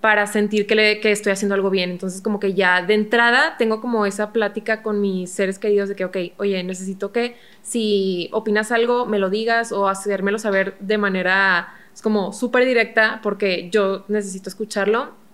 para 0.01 0.28
sentir 0.28 0.68
que, 0.68 0.75
le, 0.75 1.00
que 1.00 1.13
estoy 1.13 1.31
haciendo 1.31 1.56
algo 1.56 1.69
bien. 1.69 1.89
Entonces 1.89 2.22
como 2.22 2.42
que 2.42 2.54
ya 2.54 2.81
de 2.81 2.94
entrada 2.94 3.56
tengo 3.57 3.80
como 3.80 4.06
esa 4.06 4.34
plática 4.34 4.84
con 4.84 5.00
mis 5.00 5.31
seres 5.31 5.57
queridos 5.57 5.88
de 5.88 5.95
que, 5.95 6.04
ok, 6.04 6.18
oye, 6.36 6.62
necesito 6.66 7.13
que 7.13 7.38
si 7.62 8.28
opinas 8.34 8.74
algo, 8.74 9.06
me 9.06 9.19
lo 9.19 9.30
digas 9.30 9.72
o 9.72 9.88
hacérmelo 9.88 10.38
saber 10.38 10.75
de 10.81 10.98
manera 10.98 11.74
es 11.94 12.01
como 12.01 12.34
súper 12.34 12.66
directa 12.66 13.22
porque 13.24 13.69
yo 13.72 14.04
necesito 14.10 14.50
escucharlo 14.50 15.25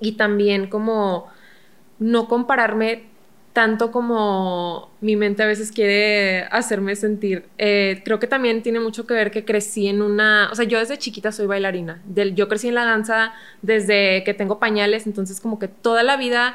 y 0.00 0.12
también 0.12 0.68
como 0.68 1.26
no 1.98 2.28
compararme 2.28 3.08
tanto 3.58 3.90
como 3.90 4.88
mi 5.00 5.16
mente 5.16 5.42
a 5.42 5.46
veces 5.46 5.72
quiere 5.72 6.44
hacerme 6.52 6.94
sentir. 6.94 7.46
Eh, 7.58 8.02
creo 8.04 8.20
que 8.20 8.28
también 8.28 8.62
tiene 8.62 8.78
mucho 8.78 9.04
que 9.04 9.14
ver 9.14 9.32
que 9.32 9.44
crecí 9.44 9.88
en 9.88 10.00
una, 10.00 10.48
o 10.52 10.54
sea, 10.54 10.64
yo 10.64 10.78
desde 10.78 10.96
chiquita 10.96 11.32
soy 11.32 11.46
bailarina, 11.46 12.00
del, 12.04 12.36
yo 12.36 12.46
crecí 12.46 12.68
en 12.68 12.76
la 12.76 12.84
danza 12.84 13.32
desde 13.62 14.22
que 14.22 14.32
tengo 14.32 14.60
pañales, 14.60 15.08
entonces 15.08 15.40
como 15.40 15.58
que 15.58 15.66
toda 15.66 16.04
la 16.04 16.16
vida 16.16 16.54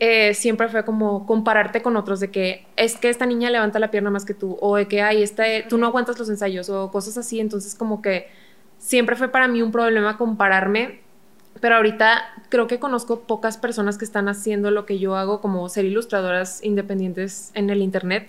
eh, 0.00 0.34
siempre 0.34 0.68
fue 0.68 0.84
como 0.84 1.26
compararte 1.26 1.80
con 1.80 1.96
otros, 1.96 2.18
de 2.18 2.32
que 2.32 2.66
es 2.76 2.96
que 2.96 3.08
esta 3.08 3.24
niña 3.24 3.50
levanta 3.50 3.78
la 3.78 3.92
pierna 3.92 4.10
más 4.10 4.24
que 4.24 4.34
tú, 4.34 4.58
o 4.60 4.74
de 4.74 4.88
que, 4.88 5.02
ay, 5.02 5.22
este, 5.22 5.64
tú 5.68 5.78
no 5.78 5.86
aguantas 5.86 6.18
los 6.18 6.28
ensayos, 6.28 6.68
o 6.70 6.90
cosas 6.90 7.16
así, 7.18 7.38
entonces 7.38 7.76
como 7.76 8.02
que 8.02 8.28
siempre 8.78 9.14
fue 9.14 9.28
para 9.28 9.46
mí 9.46 9.62
un 9.62 9.70
problema 9.70 10.18
compararme 10.18 11.05
pero 11.60 11.76
ahorita 11.76 12.22
creo 12.48 12.66
que 12.66 12.78
conozco 12.78 13.20
pocas 13.20 13.58
personas 13.58 13.98
que 13.98 14.04
están 14.04 14.28
haciendo 14.28 14.70
lo 14.70 14.86
que 14.86 14.98
yo 14.98 15.16
hago, 15.16 15.40
como 15.40 15.68
ser 15.68 15.84
ilustradoras 15.84 16.62
independientes 16.62 17.50
en 17.54 17.70
el 17.70 17.82
Internet. 17.82 18.28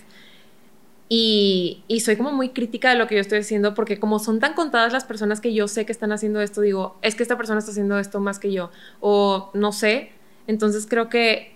Y, 1.10 1.84
soy 2.03 2.17
como 2.17 2.31
muy 2.34 2.50
crítica 2.50 2.89
de 2.89 2.96
lo 2.98 3.07
que 3.07 3.15
yo 3.15 3.22
estoy 3.22 3.39
haciendo 3.39 3.74
porque 3.74 3.98
como 3.98 4.19
son 4.19 4.39
tan 4.39 4.53
contadas 4.53 4.91
las 4.91 5.05
personas 5.05 5.39
que 5.39 5.53
yo 5.53 5.67
sé 5.67 5.86
que 5.86 5.93
están 5.93 6.12
haciendo 6.12 6.41
esto, 6.41 6.62
digo, 6.62 6.98
es 7.01 7.15
que 7.15 7.24
esta 7.24 7.38
persona 7.38 7.60
está 7.60 7.72
haciendo 7.72 7.98
esto 7.98 8.19
más 8.19 8.39
que 8.39 8.51
yo, 8.51 8.72
o 9.00 9.50
no 9.53 9.72
sé. 9.72 10.12
Entonces 10.48 10.86
creo 10.88 11.10
que 11.10 11.55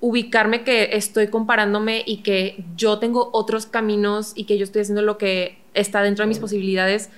ubicarme 0.00 0.64
que 0.64 0.96
estoy 0.96 1.28
comparándome 1.28 2.02
y 2.06 2.18
que 2.22 2.64
yo 2.76 2.98
tengo 2.98 3.30
otros 3.32 3.66
caminos 3.66 4.32
y 4.34 4.44
que 4.44 4.58
yo 4.58 4.64
estoy 4.64 4.82
haciendo 4.82 5.02
lo 5.02 5.18
que 5.18 5.58
está 5.74 6.02
dentro 6.02 6.24
de 6.24 6.28
mis 6.28 6.38
posibilidades 6.38 7.10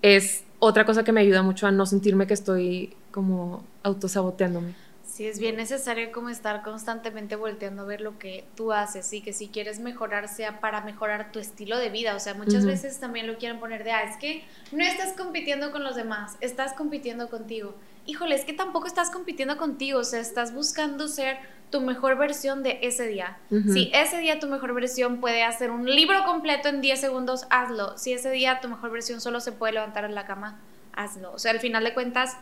es 0.00 0.44
otra 0.58 0.86
cosa 0.86 1.04
que 1.04 1.12
me 1.12 1.20
ayuda 1.20 1.42
mucho 1.42 1.66
a 1.66 1.72
no 1.72 1.86
sentirme 1.86 2.26
que 2.26 2.34
estoy 2.34 2.94
como 3.12 3.64
autosaboteándome. 3.82 4.74
Sí, 5.12 5.26
es 5.26 5.38
bien 5.38 5.56
necesario 5.56 6.10
como 6.10 6.30
estar 6.30 6.62
constantemente 6.62 7.36
volteando 7.36 7.82
a 7.82 7.84
ver 7.84 8.00
lo 8.00 8.18
que 8.18 8.46
tú 8.56 8.72
haces 8.72 9.12
y 9.12 9.20
que 9.20 9.34
si 9.34 9.48
quieres 9.48 9.78
mejorar 9.78 10.26
sea 10.26 10.58
para 10.58 10.80
mejorar 10.80 11.32
tu 11.32 11.38
estilo 11.38 11.76
de 11.76 11.90
vida. 11.90 12.16
O 12.16 12.18
sea, 12.18 12.32
muchas 12.32 12.64
veces 12.64 12.98
también 12.98 13.26
lo 13.26 13.36
quieren 13.36 13.60
poner 13.60 13.84
de, 13.84 13.92
ah, 13.92 14.04
es 14.04 14.16
que 14.16 14.42
no 14.72 14.82
estás 14.82 15.12
compitiendo 15.12 15.70
con 15.70 15.84
los 15.84 15.96
demás, 15.96 16.38
estás 16.40 16.72
compitiendo 16.72 17.28
contigo. 17.28 17.74
Híjole, 18.06 18.34
es 18.34 18.46
que 18.46 18.54
tampoco 18.54 18.86
estás 18.86 19.10
compitiendo 19.10 19.58
contigo, 19.58 20.00
o 20.00 20.04
sea, 20.04 20.18
estás 20.18 20.54
buscando 20.54 21.06
ser 21.08 21.36
tu 21.68 21.82
mejor 21.82 22.16
versión 22.16 22.62
de 22.62 22.78
ese 22.80 23.06
día. 23.06 23.36
Si 23.50 23.90
ese 23.92 24.18
día 24.18 24.40
tu 24.40 24.46
mejor 24.46 24.72
versión 24.72 25.20
puede 25.20 25.42
hacer 25.42 25.70
un 25.70 25.84
libro 25.84 26.24
completo 26.24 26.68
en 26.68 26.80
10 26.80 27.00
segundos, 27.00 27.46
hazlo. 27.50 27.98
Si 27.98 28.14
ese 28.14 28.30
día 28.30 28.60
tu 28.60 28.68
mejor 28.68 28.90
versión 28.90 29.20
solo 29.20 29.40
se 29.40 29.52
puede 29.52 29.74
levantar 29.74 30.04
en 30.04 30.14
la 30.14 30.24
cama, 30.24 30.58
hazlo. 30.94 31.32
O 31.32 31.38
sea, 31.38 31.50
al 31.50 31.60
final 31.60 31.84
de 31.84 31.92
cuentas, 31.92 32.36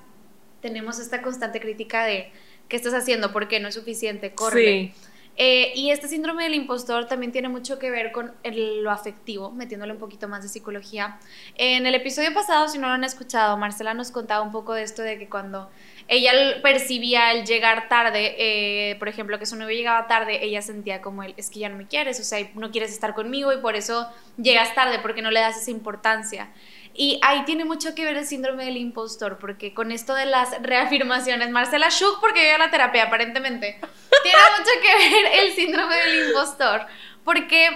tenemos 0.60 0.98
esta 0.98 1.22
constante 1.22 1.60
crítica 1.60 2.04
de 2.04 2.30
¿qué 2.68 2.76
estás 2.76 2.94
haciendo? 2.94 3.32
¿Por 3.32 3.48
qué 3.48 3.60
no 3.60 3.68
es 3.68 3.74
suficiente? 3.74 4.32
Corre. 4.32 4.92
Eh, 5.36 5.72
y 5.74 5.90
este 5.90 6.06
síndrome 6.06 6.44
del 6.44 6.54
impostor 6.54 7.06
también 7.06 7.32
tiene 7.32 7.48
mucho 7.48 7.78
que 7.78 7.90
ver 7.90 8.12
con 8.12 8.32
lo 8.44 8.90
afectivo, 8.90 9.50
metiéndole 9.52 9.92
un 9.92 9.98
poquito 9.98 10.28
más 10.28 10.42
de 10.42 10.50
psicología. 10.50 11.18
En 11.54 11.86
el 11.86 11.94
episodio 11.94 12.34
pasado, 12.34 12.68
si 12.68 12.78
no 12.78 12.88
lo 12.88 12.94
han 12.94 13.04
escuchado, 13.04 13.56
Marcela 13.56 13.94
nos 13.94 14.10
contaba 14.10 14.42
un 14.42 14.52
poco 14.52 14.74
de 14.74 14.82
esto 14.82 15.00
de 15.02 15.18
que 15.18 15.28
cuando 15.30 15.70
ella 16.10 16.60
percibía 16.60 17.30
el 17.30 17.46
llegar 17.46 17.88
tarde, 17.88 18.34
eh, 18.36 18.96
por 18.96 19.06
ejemplo, 19.06 19.38
que 19.38 19.46
su 19.46 19.54
novio 19.54 19.76
llegaba 19.76 20.08
tarde, 20.08 20.44
ella 20.44 20.60
sentía 20.60 21.00
como 21.00 21.22
él, 21.22 21.34
es 21.36 21.50
que 21.50 21.60
ya 21.60 21.68
no 21.68 21.76
me 21.76 21.86
quieres, 21.86 22.18
o 22.18 22.24
sea, 22.24 22.44
no 22.54 22.72
quieres 22.72 22.90
estar 22.90 23.14
conmigo 23.14 23.52
y 23.52 23.58
por 23.58 23.76
eso 23.76 24.08
llegas 24.36 24.74
tarde, 24.74 24.98
porque 24.98 25.22
no 25.22 25.30
le 25.30 25.38
das 25.38 25.56
esa 25.56 25.70
importancia. 25.70 26.50
Y 26.94 27.20
ahí 27.22 27.44
tiene 27.44 27.64
mucho 27.64 27.94
que 27.94 28.04
ver 28.04 28.16
el 28.16 28.26
síndrome 28.26 28.64
del 28.64 28.76
impostor, 28.76 29.38
porque 29.38 29.72
con 29.72 29.92
esto 29.92 30.16
de 30.16 30.26
las 30.26 30.50
reafirmaciones, 30.62 31.48
Marcela 31.50 31.90
Schuch, 31.90 32.18
porque 32.20 32.50
yo 32.50 32.58
la 32.58 32.72
terapia 32.72 33.04
aparentemente, 33.04 33.78
tiene 34.24 34.38
mucho 34.58 34.70
que 34.82 35.10
ver 35.10 35.44
el 35.44 35.52
síndrome 35.52 35.94
del 35.94 36.26
impostor, 36.26 36.86
porque 37.24 37.68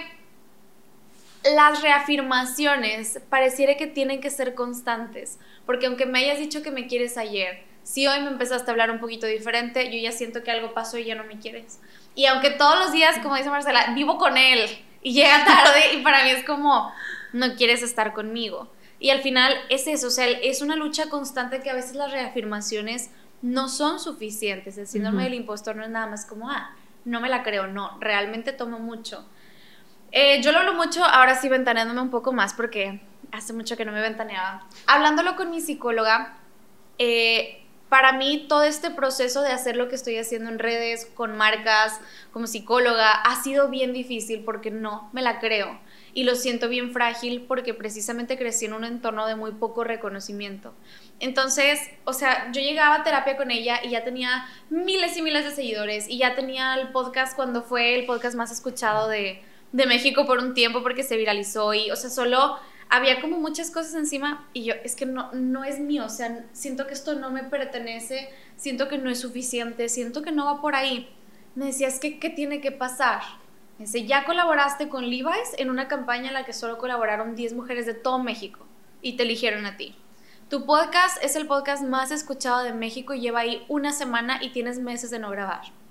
las 1.55 1.81
reafirmaciones 1.81 3.21
pareciera 3.29 3.77
que 3.77 3.87
tienen 3.87 4.19
que 4.19 4.29
ser 4.29 4.55
constantes, 4.55 5.39
porque 5.65 5.85
aunque 5.85 6.05
me 6.05 6.19
hayas 6.19 6.37
dicho 6.37 6.61
que 6.61 6.71
me 6.71 6.87
quieres 6.87 7.17
ayer, 7.17 7.63
si 7.85 8.07
hoy 8.07 8.19
me 8.21 8.29
empezaste 8.29 8.69
a 8.69 8.71
hablar 8.71 8.89
un 8.89 8.99
poquito 8.99 9.27
diferente, 9.27 9.91
yo 9.91 10.01
ya 10.01 10.11
siento 10.11 10.41
que 10.41 10.49
algo 10.49 10.73
pasó 10.73 10.97
y 10.97 11.05
ya 11.05 11.13
no 11.13 11.23
me 11.23 11.37
quieres. 11.37 11.79
Y 12.15 12.25
aunque 12.25 12.49
todos 12.49 12.79
los 12.79 12.91
días, 12.91 13.19
como 13.21 13.35
dice 13.35 13.51
Marcela, 13.51 13.93
vivo 13.93 14.17
con 14.17 14.37
él 14.37 14.67
y 15.03 15.13
llega 15.13 15.45
tarde 15.45 15.93
y 15.93 16.01
para 16.01 16.23
mí 16.23 16.31
es 16.31 16.43
como, 16.43 16.91
no 17.31 17.55
quieres 17.55 17.83
estar 17.83 18.13
conmigo. 18.13 18.71
Y 18.99 19.11
al 19.11 19.21
final 19.21 19.53
es 19.69 19.85
eso, 19.85 20.07
o 20.07 20.09
sea, 20.09 20.25
es 20.25 20.63
una 20.63 20.75
lucha 20.75 21.09
constante 21.09 21.61
que 21.61 21.69
a 21.69 21.75
veces 21.75 21.95
las 21.95 22.11
reafirmaciones 22.11 23.11
no 23.43 23.69
son 23.69 23.99
suficientes. 23.99 24.79
El 24.79 24.87
síndrome 24.87 25.25
del 25.25 25.35
impostor 25.35 25.75
no 25.75 25.83
es 25.83 25.89
nada 25.91 26.07
más 26.07 26.25
como, 26.25 26.49
ah, 26.49 26.75
no 27.03 27.21
me 27.21 27.29
la 27.29 27.43
creo, 27.43 27.67
no, 27.67 27.99
realmente 27.99 28.51
tomo 28.51 28.79
mucho. 28.79 29.23
Eh, 30.11 30.41
yo 30.41 30.51
lo 30.51 30.57
hablo 30.57 30.73
mucho, 30.73 31.05
ahora 31.05 31.35
sí 31.35 31.49
ventaneándome 31.49 32.01
un 32.01 32.09
poco 32.09 32.33
más 32.33 32.55
porque 32.55 32.99
hace 33.31 33.53
mucho 33.53 33.77
que 33.77 33.85
no 33.85 33.91
me 33.91 34.01
ventaneaba. 34.01 34.65
Hablándolo 34.87 35.35
con 35.35 35.51
mi 35.51 35.61
psicóloga, 35.61 36.37
eh, 36.97 37.64
para 37.89 38.13
mí 38.13 38.45
todo 38.49 38.63
este 38.63 38.89
proceso 38.89 39.41
de 39.41 39.49
hacer 39.49 39.75
lo 39.75 39.87
que 39.89 39.95
estoy 39.95 40.17
haciendo 40.17 40.49
en 40.49 40.59
redes, 40.59 41.05
con 41.13 41.37
marcas, 41.37 41.99
como 42.31 42.47
psicóloga, 42.47 43.11
ha 43.11 43.41
sido 43.43 43.69
bien 43.69 43.93
difícil 43.93 44.43
porque 44.43 44.71
no 44.71 45.09
me 45.13 45.21
la 45.21 45.39
creo. 45.39 45.79
Y 46.13 46.23
lo 46.23 46.35
siento 46.35 46.69
bien 46.69 46.93
frágil 46.93 47.45
porque 47.47 47.73
precisamente 47.73 48.37
crecí 48.37 48.65
en 48.65 48.73
un 48.73 48.85
entorno 48.85 49.27
de 49.27 49.35
muy 49.35 49.51
poco 49.51 49.83
reconocimiento. 49.83 50.73
Entonces, 51.19 51.79
o 52.05 52.13
sea, 52.13 52.51
yo 52.51 52.61
llegaba 52.61 52.95
a 52.95 53.03
terapia 53.03 53.37
con 53.37 53.51
ella 53.51 53.79
y 53.83 53.91
ya 53.91 54.03
tenía 54.03 54.47
miles 54.69 55.15
y 55.17 55.21
miles 55.21 55.45
de 55.45 55.51
seguidores 55.51 56.09
y 56.09 56.17
ya 56.17 56.35
tenía 56.35 56.75
el 56.75 56.89
podcast 56.89 57.35
cuando 57.35 57.61
fue 57.61 57.95
el 57.95 58.05
podcast 58.05 58.35
más 58.35 58.51
escuchado 58.51 59.09
de, 59.09 59.43
de 59.71 59.85
México 59.85 60.25
por 60.25 60.39
un 60.39 60.53
tiempo 60.53 60.81
porque 60.81 61.03
se 61.03 61.17
viralizó 61.17 61.73
y, 61.73 61.91
o 61.91 61.95
sea, 61.95 62.09
solo 62.09 62.57
había 62.89 63.21
como 63.21 63.37
muchas 63.37 63.71
cosas 63.71 63.95
encima 63.95 64.47
y 64.53 64.65
yo, 64.65 64.73
es 64.83 64.95
que 64.95 65.05
no, 65.05 65.31
no 65.33 65.63
es 65.63 65.79
mío, 65.79 66.05
o 66.05 66.09
sea, 66.09 66.45
siento 66.53 66.87
que 66.87 66.93
esto 66.93 67.15
no 67.15 67.31
me 67.31 67.43
pertenece, 67.43 68.29
siento 68.57 68.87
que 68.87 68.97
no 68.97 69.09
es 69.09 69.19
suficiente, 69.19 69.89
siento 69.89 70.21
que 70.21 70.31
no 70.31 70.45
va 70.45 70.61
por 70.61 70.75
ahí. 70.75 71.09
Me 71.55 71.67
decía, 71.67 71.87
es 71.87 71.99
que, 71.99 72.19
¿qué 72.19 72.29
tiene 72.29 72.61
que 72.61 72.71
pasar? 72.71 73.21
Me 73.77 73.85
dice, 73.85 74.05
ya 74.05 74.25
colaboraste 74.25 74.89
con 74.89 75.09
Levi's 75.09 75.53
en 75.57 75.69
una 75.69 75.87
campaña 75.87 76.27
en 76.27 76.33
la 76.33 76.45
que 76.45 76.53
solo 76.53 76.77
colaboraron 76.77 77.35
10 77.35 77.53
mujeres 77.53 77.85
de 77.85 77.93
todo 77.93 78.19
México 78.19 78.65
y 79.01 79.17
te 79.17 79.23
eligieron 79.23 79.65
a 79.65 79.77
ti. 79.77 79.95
Tu 80.49 80.65
podcast 80.65 81.23
es 81.23 81.35
el 81.35 81.47
podcast 81.47 81.83
más 81.83 82.11
escuchado 82.11 82.63
de 82.63 82.73
México 82.73 83.13
y 83.13 83.21
lleva 83.21 83.39
ahí 83.39 83.65
una 83.67 83.91
semana 83.91 84.39
y 84.43 84.51
tienes 84.51 84.79
meses 84.79 85.09
de 85.09 85.19
no 85.19 85.29
grabar 85.31 85.84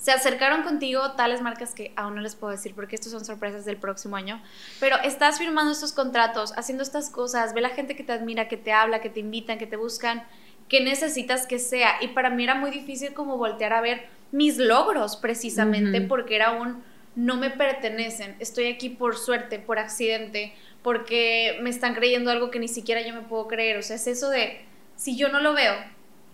se 0.00 0.12
acercaron 0.12 0.62
contigo 0.62 1.12
tales 1.12 1.42
marcas 1.42 1.74
que 1.74 1.92
aún 1.94 2.14
no 2.14 2.22
les 2.22 2.34
puedo 2.34 2.50
decir 2.50 2.74
porque 2.74 2.94
estos 2.94 3.12
son 3.12 3.22
sorpresas 3.22 3.66
del 3.66 3.76
próximo 3.76 4.16
año, 4.16 4.42
pero 4.80 4.96
estás 5.04 5.38
firmando 5.38 5.72
estos 5.72 5.92
contratos, 5.92 6.54
haciendo 6.56 6.82
estas 6.82 7.10
cosas, 7.10 7.52
ve 7.52 7.60
la 7.60 7.68
gente 7.68 7.94
que 7.94 8.02
te 8.02 8.12
admira, 8.12 8.48
que 8.48 8.56
te 8.56 8.72
habla, 8.72 9.02
que 9.02 9.10
te 9.10 9.20
invitan, 9.20 9.58
que 9.58 9.66
te 9.66 9.76
buscan, 9.76 10.24
que 10.68 10.80
necesitas 10.80 11.46
que 11.46 11.58
sea. 11.58 11.96
Y 12.00 12.08
para 12.08 12.30
mí 12.30 12.44
era 12.44 12.54
muy 12.54 12.70
difícil 12.70 13.12
como 13.12 13.36
voltear 13.36 13.74
a 13.74 13.82
ver 13.82 14.08
mis 14.32 14.56
logros 14.56 15.16
precisamente 15.16 16.00
porque 16.00 16.36
era 16.36 16.52
un 16.52 16.82
no 17.14 17.36
me 17.36 17.50
pertenecen, 17.50 18.36
estoy 18.38 18.68
aquí 18.68 18.88
por 18.88 19.18
suerte, 19.18 19.58
por 19.58 19.78
accidente, 19.78 20.54
porque 20.82 21.58
me 21.60 21.68
están 21.68 21.94
creyendo 21.94 22.30
algo 22.30 22.50
que 22.50 22.58
ni 22.58 22.68
siquiera 22.68 23.02
yo 23.02 23.12
me 23.12 23.20
puedo 23.20 23.48
creer. 23.48 23.76
O 23.76 23.82
sea, 23.82 23.96
es 23.96 24.06
eso 24.06 24.30
de, 24.30 24.62
si 24.96 25.18
yo 25.18 25.28
no 25.28 25.40
lo 25.40 25.52
veo, 25.52 25.74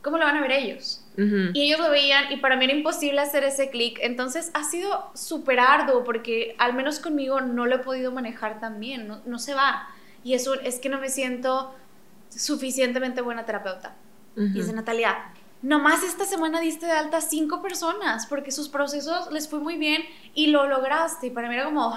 ¿cómo 0.06 0.18
lo 0.18 0.24
van 0.24 0.36
a 0.36 0.40
ver 0.40 0.52
ellos? 0.52 1.02
Y 1.16 1.62
ellos 1.62 1.80
lo 1.80 1.90
veían 1.90 2.30
y 2.30 2.36
para 2.36 2.56
mí 2.56 2.64
era 2.66 2.74
imposible 2.74 3.20
hacer 3.20 3.42
ese 3.42 3.70
clic. 3.70 3.98
Entonces 4.02 4.52
ha 4.54 4.62
sido 4.62 5.10
súper 5.14 5.58
arduo 5.58 6.04
porque 6.04 6.54
al 6.58 6.74
menos 6.74 7.00
conmigo 7.00 7.40
no 7.40 7.66
lo 7.66 7.74
he 7.74 7.78
podido 7.80 8.12
manejar 8.12 8.60
tan 8.60 8.78
bien, 8.78 9.10
no, 9.24 9.38
se 9.40 9.54
va. 9.54 9.88
Y 10.22 10.34
eso 10.34 10.54
es 10.60 10.78
que 10.78 10.88
no 10.88 11.00
me 11.00 11.08
siento 11.08 11.74
suficientemente 12.30 13.20
buena 13.20 13.44
terapeuta. 13.46 13.96
Y 14.36 14.50
dice 14.50 14.72
Natalia, 14.72 15.32
nomás 15.60 16.04
esta 16.04 16.24
semana 16.24 16.60
diste 16.60 16.86
de 16.86 16.92
alta 16.92 17.20
cinco 17.20 17.60
personas 17.60 18.26
porque 18.26 18.52
sus 18.52 18.68
procesos 18.68 19.32
les 19.32 19.48
fue 19.48 19.58
muy 19.58 19.76
bien 19.76 20.04
y 20.34 20.48
lo 20.48 20.68
lograste. 20.68 21.26
Y 21.26 21.30
para 21.30 21.48
mí 21.48 21.56
era 21.56 21.64
como, 21.64 21.96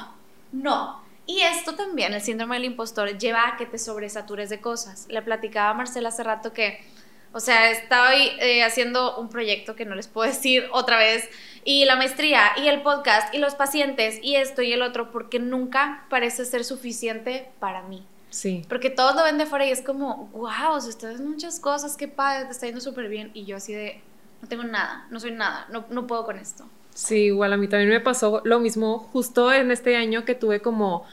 no. 0.51 0.99
Y 1.27 1.41
esto 1.41 1.75
también, 1.75 2.11
el 2.15 2.21
síndrome 2.21 2.55
del 2.55 2.65
impostor, 2.65 3.15
lleva 3.19 3.49
a 3.49 3.57
que 3.57 3.67
te 3.67 3.77
sobresatures 3.77 4.49
de 4.49 4.61
cosas. 4.61 5.05
Le 5.09 5.21
platicaba 5.21 5.69
a 5.69 5.73
Marcela 5.75 6.09
hace 6.09 6.23
rato 6.23 6.53
que 6.53 6.83
o 7.31 7.39
sea, 7.39 7.71
estoy 7.71 8.31
eh, 8.39 8.63
haciendo 8.63 9.17
un 9.17 9.29
proyecto 9.29 9.75
que 9.75 9.85
no 9.85 9.95
les 9.95 10.07
puedo 10.07 10.27
decir 10.31 10.67
otra 10.71 10.97
vez, 10.97 11.29
y 11.65 11.85
la 11.85 11.95
maestría, 11.95 12.51
y 12.57 12.67
el 12.67 12.81
podcast, 12.81 13.33
y 13.33 13.37
los 13.37 13.55
pacientes, 13.55 14.19
y 14.21 14.35
esto 14.35 14.61
y 14.61 14.73
el 14.73 14.81
otro, 14.81 15.11
porque 15.11 15.39
nunca 15.39 16.05
parece 16.09 16.45
ser 16.45 16.63
suficiente 16.63 17.49
para 17.59 17.83
mí. 17.83 18.05
Sí. 18.29 18.63
Porque 18.69 18.89
todos 18.89 19.15
lo 19.15 19.23
ven 19.23 19.37
de 19.37 19.45
fuera 19.45 19.65
y 19.65 19.71
es 19.71 19.81
como, 19.81 20.29
wow, 20.33 20.73
o 20.73 20.81
sea, 20.81 20.89
estás 20.89 21.11
haciendo 21.11 21.31
muchas 21.31 21.59
cosas, 21.59 21.97
qué 21.97 22.07
padre, 22.07 22.45
te 22.45 22.51
está 22.51 22.67
yendo 22.67 22.81
súper 22.81 23.09
bien. 23.09 23.31
Y 23.33 23.45
yo 23.45 23.57
así 23.57 23.73
de, 23.73 24.01
no 24.41 24.47
tengo 24.47 24.63
nada, 24.63 25.07
no 25.09 25.19
soy 25.19 25.31
nada, 25.31 25.67
no, 25.71 25.85
no 25.89 26.07
puedo 26.07 26.25
con 26.25 26.37
esto. 26.37 26.65
Sí, 26.93 27.25
igual 27.25 27.53
a 27.53 27.57
mí 27.57 27.67
también 27.67 27.89
me 27.89 27.99
pasó 27.99 28.41
lo 28.43 28.59
mismo 28.59 28.99
justo 28.99 29.53
en 29.53 29.71
este 29.71 29.95
año 29.95 30.25
que 30.25 30.35
tuve 30.35 30.61
como 30.61 31.05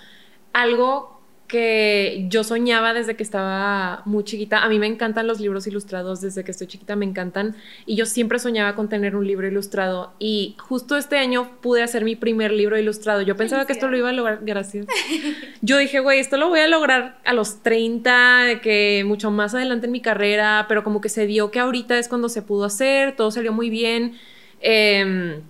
algo 0.53 1.16
que 1.47 2.27
yo 2.29 2.43
soñaba 2.43 2.93
desde 2.93 3.15
que 3.15 3.23
estaba 3.23 4.03
muy 4.05 4.25
chiquita. 4.25 4.65
A 4.65 4.69
mí 4.69 4.79
me 4.79 4.87
encantan 4.87 5.27
los 5.27 5.41
libros 5.41 5.67
ilustrados 5.67 6.21
desde 6.21 6.45
que 6.45 6.51
estoy 6.51 6.67
chiquita, 6.67 6.97
me 6.97 7.05
encantan. 7.05 7.55
Y 7.87 7.97
yo 7.97 8.07
siempre 8.07 8.39
soñaba 8.39 8.75
con 8.75 8.89
tener 8.89 9.15
un 9.15 9.27
libro 9.27 9.47
ilustrado. 9.47 10.13
Y 10.19 10.57
justo 10.59 10.97
este 10.97 11.19
año 11.19 11.51
pude 11.61 11.83
hacer 11.83 12.05
mi 12.05 12.17
primer 12.17 12.51
libro 12.53 12.79
ilustrado. 12.79 13.23
Yo 13.23 13.37
pensaba 13.37 13.67
que 13.67 13.73
esto 13.73 13.89
lo 13.89 13.97
iba 13.97 14.09
a 14.09 14.13
lograr, 14.13 14.41
gracias. 14.43 14.87
Yo 15.63 15.79
dije, 15.79 16.01
güey, 16.01 16.19
esto 16.19 16.37
lo 16.37 16.49
voy 16.49 16.61
a 16.61 16.69
lograr 16.69 17.19
a 17.25 17.33
los 17.33 17.63
30, 17.63 18.45
de 18.45 18.61
que 18.61 19.05
mucho 19.07 19.31
más 19.31 19.55
adelante 19.55 19.87
en 19.87 19.93
mi 19.93 20.01
carrera, 20.01 20.67
pero 20.69 20.83
como 20.83 21.01
que 21.01 21.09
se 21.09 21.27
dio 21.27 21.51
que 21.51 21.61
ahorita 21.61 21.99
es 21.99 22.09
cuando 22.09 22.29
se 22.29 22.43
pudo 22.43 22.65
hacer, 22.65 23.15
todo 23.15 23.31
salió 23.31 23.53
muy 23.53 23.71
bien. 23.71 24.19
Em, 24.61 25.43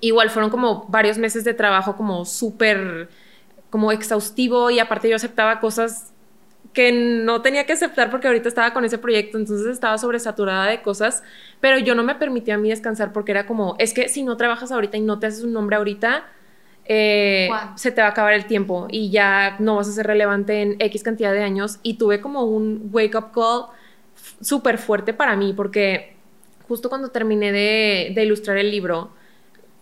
igual 0.00 0.30
fueron 0.30 0.50
como 0.50 0.86
varios 0.88 1.18
meses 1.18 1.44
de 1.44 1.54
trabajo 1.54 1.96
como 1.96 2.24
súper 2.24 3.08
como 3.70 3.92
exhaustivo 3.92 4.70
y 4.70 4.78
aparte 4.78 5.08
yo 5.08 5.16
aceptaba 5.16 5.60
cosas 5.60 6.12
que 6.72 6.92
no 6.92 7.40
tenía 7.40 7.64
que 7.64 7.72
aceptar 7.72 8.10
porque 8.10 8.26
ahorita 8.26 8.48
estaba 8.48 8.74
con 8.74 8.84
ese 8.84 8.98
proyecto, 8.98 9.38
entonces 9.38 9.66
estaba 9.66 9.96
sobresaturada 9.96 10.66
de 10.66 10.82
cosas, 10.82 11.22
pero 11.60 11.78
yo 11.78 11.94
no 11.94 12.02
me 12.02 12.14
permitía 12.14 12.56
a 12.56 12.58
mí 12.58 12.68
descansar 12.68 13.12
porque 13.14 13.32
era 13.32 13.46
como, 13.46 13.76
es 13.78 13.94
que 13.94 14.10
si 14.10 14.22
no 14.22 14.36
trabajas 14.36 14.70
ahorita 14.72 14.98
y 14.98 15.00
no 15.00 15.18
te 15.18 15.26
haces 15.26 15.42
un 15.42 15.54
nombre 15.54 15.76
ahorita, 15.76 16.26
eh, 16.84 17.48
se 17.76 17.90
te 17.90 18.00
va 18.00 18.08
a 18.08 18.10
acabar 18.10 18.34
el 18.34 18.46
tiempo 18.46 18.86
y 18.90 19.10
ya 19.10 19.56
no 19.58 19.76
vas 19.76 19.88
a 19.88 19.92
ser 19.92 20.06
relevante 20.06 20.62
en 20.62 20.76
X 20.78 21.02
cantidad 21.02 21.32
de 21.32 21.42
años. 21.42 21.78
Y 21.82 21.94
tuve 21.94 22.20
como 22.20 22.44
un 22.44 22.90
wake 22.92 23.16
up 23.16 23.32
call 23.32 23.66
súper 24.40 24.78
fuerte 24.78 25.12
para 25.12 25.34
mí 25.34 25.52
porque 25.52 26.14
justo 26.68 26.88
cuando 26.88 27.08
terminé 27.08 27.52
de, 27.52 28.12
de 28.14 28.24
ilustrar 28.24 28.58
el 28.58 28.70
libro, 28.70 29.10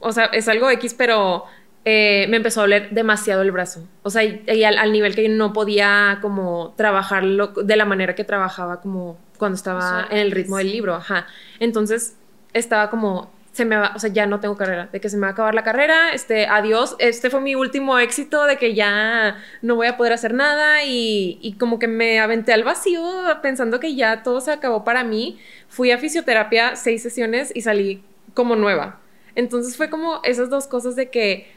o 0.00 0.12
sea, 0.12 0.26
es 0.26 0.49
algo 0.49 0.71
X, 0.71 0.95
pero 0.95 1.45
eh, 1.87 2.26
me 2.31 2.38
empezó 2.38 2.61
a 2.61 2.62
doler 2.64 2.91
demasiado 2.91 3.43
el 3.43 3.53
brazo. 3.53 3.87
O 4.03 4.11
sea, 4.11 4.25
y, 4.25 4.64
al, 4.64 4.93
nivel 4.93 5.14
que 5.14 5.29
no 5.29 5.53
podía 5.53 6.19
como 6.23 6.73
trabajarlo 6.76 7.49
de 7.49 7.76
la 7.76 7.85
manera 7.85 8.14
que 8.14 8.25
trabajaba 8.25 8.81
como 8.81 9.19
cuando 9.37 9.57
estaba 9.57 10.07
en 10.11 10.19
el 10.19 10.31
ritmo 10.31 10.57
del 10.57 10.73
libro. 10.73 10.95
Ajá. 10.95 11.26
Entonces 11.61 12.17
estaba 12.55 12.88
como, 12.88 13.31
se 13.53 13.67
me 13.67 13.76
va, 13.76 13.93
o 13.95 13.99
sea, 13.99 14.11
ya 14.11 14.25
no 14.25 14.41
tengo 14.41 14.57
carrera, 14.57 14.88
de 14.93 15.00
que 15.00 15.11
se 15.11 15.19
me 15.19 15.23
va 15.23 15.29
a 15.29 15.31
acabar 15.33 15.55
la 15.55 15.62
carrera, 15.62 16.12
este, 16.14 16.47
adiós, 16.47 16.97
este 17.00 17.29
fue 17.29 17.41
mi 17.41 17.55
último 17.55 17.99
éxito, 17.99 18.45
de 18.45 18.57
que 18.57 18.75
ya 18.75 19.37
no 19.61 19.75
voy 19.75 19.88
a 19.88 19.97
poder 19.99 20.14
hacer 20.14 20.33
nada 20.33 20.85
y, 20.85 21.38
y 21.43 21.55
como 21.55 21.79
que 21.79 21.88
me 21.88 22.19
aventé 22.21 22.55
al 22.55 22.64
vacío 22.64 23.03
pensando 23.43 23.81
que 23.81 23.95
ya 23.95 24.23
todo 24.23 24.41
se 24.41 24.53
acabó 24.53 24.85
para 24.85 25.05
mí. 25.05 25.38
Fui 25.69 25.91
a 25.91 25.99
fisioterapia 25.99 26.76
seis 26.76 27.03
sesiones 27.03 27.53
y 27.55 27.61
salí 27.61 28.03
como 28.33 28.57
nueva. 28.57 29.00
Entonces 29.35 29.76
fue 29.76 29.91
como 29.91 30.21
esas 30.23 30.49
dos 30.49 30.67
cosas 30.67 30.97
de 30.97 31.11
que 31.11 31.53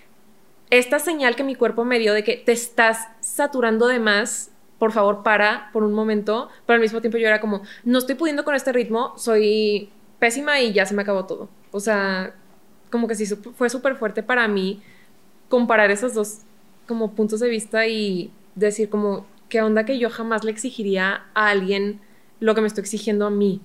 esta 0.69 0.99
señal 0.99 1.35
que 1.35 1.43
mi 1.43 1.55
cuerpo 1.55 1.85
me 1.85 1.99
dio 1.99 2.13
de 2.13 2.23
que 2.23 2.37
te 2.37 2.51
estás 2.51 3.07
saturando 3.19 3.87
de 3.87 3.99
más, 3.99 4.51
por 4.79 4.91
favor, 4.91 5.23
para 5.23 5.69
por 5.71 5.83
un 5.83 5.93
momento, 5.93 6.49
pero 6.65 6.75
al 6.75 6.81
mismo 6.81 7.01
tiempo 7.01 7.17
yo 7.17 7.27
era 7.27 7.39
como, 7.39 7.61
no 7.83 7.97
estoy 7.99 8.15
pudiendo 8.15 8.43
con 8.43 8.55
este 8.55 8.73
ritmo, 8.73 9.13
soy 9.17 9.89
pésima 10.19 10.59
y 10.61 10.73
ya 10.73 10.85
se 10.85 10.93
me 10.93 11.01
acabó 11.01 11.25
todo. 11.25 11.49
O 11.71 11.79
sea, 11.79 12.33
como 12.89 13.07
que 13.07 13.15
sí 13.15 13.25
fue 13.25 13.69
súper 13.69 13.95
fuerte 13.95 14.23
para 14.23 14.47
mí 14.47 14.81
comparar 15.49 15.91
esos 15.91 16.13
dos 16.13 16.39
como 16.87 17.13
puntos 17.13 17.39
de 17.39 17.49
vista 17.49 17.87
y 17.87 18.31
decir 18.55 18.89
como, 18.89 19.25
¿qué 19.49 19.61
onda 19.61 19.85
que 19.85 19.99
yo 19.99 20.09
jamás 20.09 20.43
le 20.43 20.51
exigiría 20.51 21.25
a 21.33 21.49
alguien 21.49 21.99
lo 22.39 22.55
que 22.55 22.61
me 22.61 22.67
estoy 22.67 22.81
exigiendo 22.81 23.25
a 23.25 23.29
mí? 23.29 23.61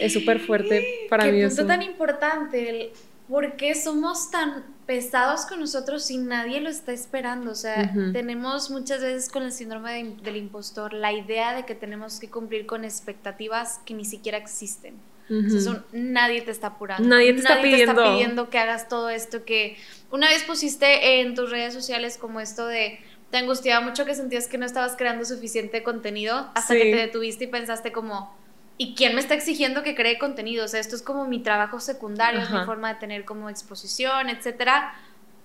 Es 0.00 0.12
súper 0.12 0.40
fuerte 0.40 1.06
para 1.10 1.24
¿Qué 1.24 1.32
mí 1.32 1.40
punto 1.40 1.54
eso. 1.54 1.66
tan 1.66 1.82
importante, 1.82 2.70
el 2.70 2.90
por 3.28 3.56
qué 3.56 3.74
somos 3.74 4.30
tan 4.30 4.64
pesados 4.86 5.44
con 5.46 5.60
nosotros 5.60 6.04
si 6.04 6.16
nadie 6.16 6.60
lo 6.60 6.70
está 6.70 6.92
esperando. 6.92 7.50
O 7.50 7.54
sea, 7.54 7.92
tenemos 8.12 8.70
muchas 8.70 9.00
veces 9.02 9.28
con 9.28 9.42
el 9.42 9.52
síndrome 9.52 9.92
de- 9.92 10.22
del 10.22 10.36
impostor 10.36 10.94
la 10.94 11.12
idea 11.12 11.54
de 11.54 11.66
que 11.66 11.74
tenemos 11.74 12.20
que 12.20 12.30
cumplir 12.30 12.64
con 12.66 12.84
expectativas 12.84 13.80
que 13.84 13.94
ni 13.94 14.04
siquiera 14.04 14.38
existen. 14.38 14.94
Ujú. 15.30 15.60
son- 15.60 15.84
nadie 15.92 16.40
te 16.40 16.50
está 16.50 16.68
apurando. 16.68 17.06
Nadie 17.06 17.34
te 17.34 17.40
está 17.40 17.60
pidiendo. 17.60 18.02
pidiendo 18.02 18.48
que 18.48 18.58
hagas 18.58 18.88
todo 18.88 19.10
esto 19.10 19.44
que 19.44 19.76
una 20.10 20.26
vez 20.26 20.42
pusiste 20.44 21.20
en 21.20 21.34
tus 21.34 21.50
redes 21.50 21.74
sociales 21.74 22.16
como 22.16 22.40
esto 22.40 22.66
de 22.66 22.98
te 23.30 23.36
angustiaba 23.36 23.84
mucho 23.84 24.06
que 24.06 24.14
sentías 24.14 24.48
que 24.48 24.56
no 24.56 24.64
estabas 24.64 24.96
creando 24.96 25.26
suficiente 25.26 25.82
contenido 25.82 26.50
hasta 26.54 26.72
Sí. 26.72 26.80
que 26.80 26.92
te 26.92 26.96
detuviste 26.96 27.44
y 27.44 27.48
pensaste 27.48 27.92
como 27.92 28.34
¿y 28.78 28.94
quién 28.94 29.14
me 29.14 29.20
está 29.20 29.34
exigiendo 29.34 29.82
que 29.82 29.94
cree 29.94 30.18
contenido? 30.18 30.64
O 30.64 30.68
sea, 30.68 30.80
esto 30.80 30.96
es 30.96 31.02
como 31.02 31.26
mi 31.26 31.42
trabajo 31.42 31.80
secundario, 31.80 32.40
es 32.40 32.50
mi 32.50 32.56
Ajá. 32.56 32.66
forma 32.66 32.94
de 32.94 33.00
tener 33.00 33.24
como 33.24 33.50
exposición, 33.50 34.30
etcétera. 34.30 34.94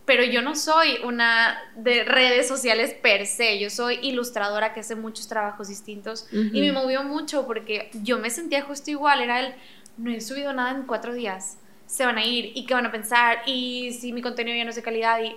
Pero 0.05 0.23
yo 0.23 0.41
no 0.41 0.53
soy 0.55 0.97
una 1.05 1.57
de 1.77 2.03
redes 2.03 2.47
sociales 2.47 2.93
per 2.93 3.25
se, 3.25 3.57
yo 3.59 3.69
soy 3.69 3.99
ilustradora 4.01 4.73
que 4.73 4.81
hace 4.81 4.95
muchos 4.95 5.27
trabajos 5.29 5.69
distintos 5.69 6.27
y 6.31 6.37
Ujú. 6.37 6.59
me 6.59 6.71
movió 6.73 7.03
mucho 7.03 7.47
porque 7.47 7.89
yo 8.03 8.19
me 8.19 8.29
sentía 8.29 8.63
justo 8.63 8.91
igual, 8.91 9.21
era 9.21 9.39
el, 9.39 9.55
no 9.97 10.11
he 10.11 10.19
subido 10.19 10.51
nada 10.51 10.71
en 10.71 10.83
cuatro 10.83 11.13
días, 11.13 11.57
se 11.85 12.05
van 12.05 12.17
a 12.17 12.25
ir 12.25 12.51
y 12.53 12.65
qué 12.65 12.73
van 12.73 12.85
a 12.85 12.91
pensar 12.91 13.43
y 13.45 13.93
si 13.93 14.11
mi 14.11 14.21
contenido 14.21 14.57
ya 14.57 14.65
no 14.65 14.71
es 14.71 14.75
de 14.75 14.83
calidad 14.83 15.21
y, 15.23 15.35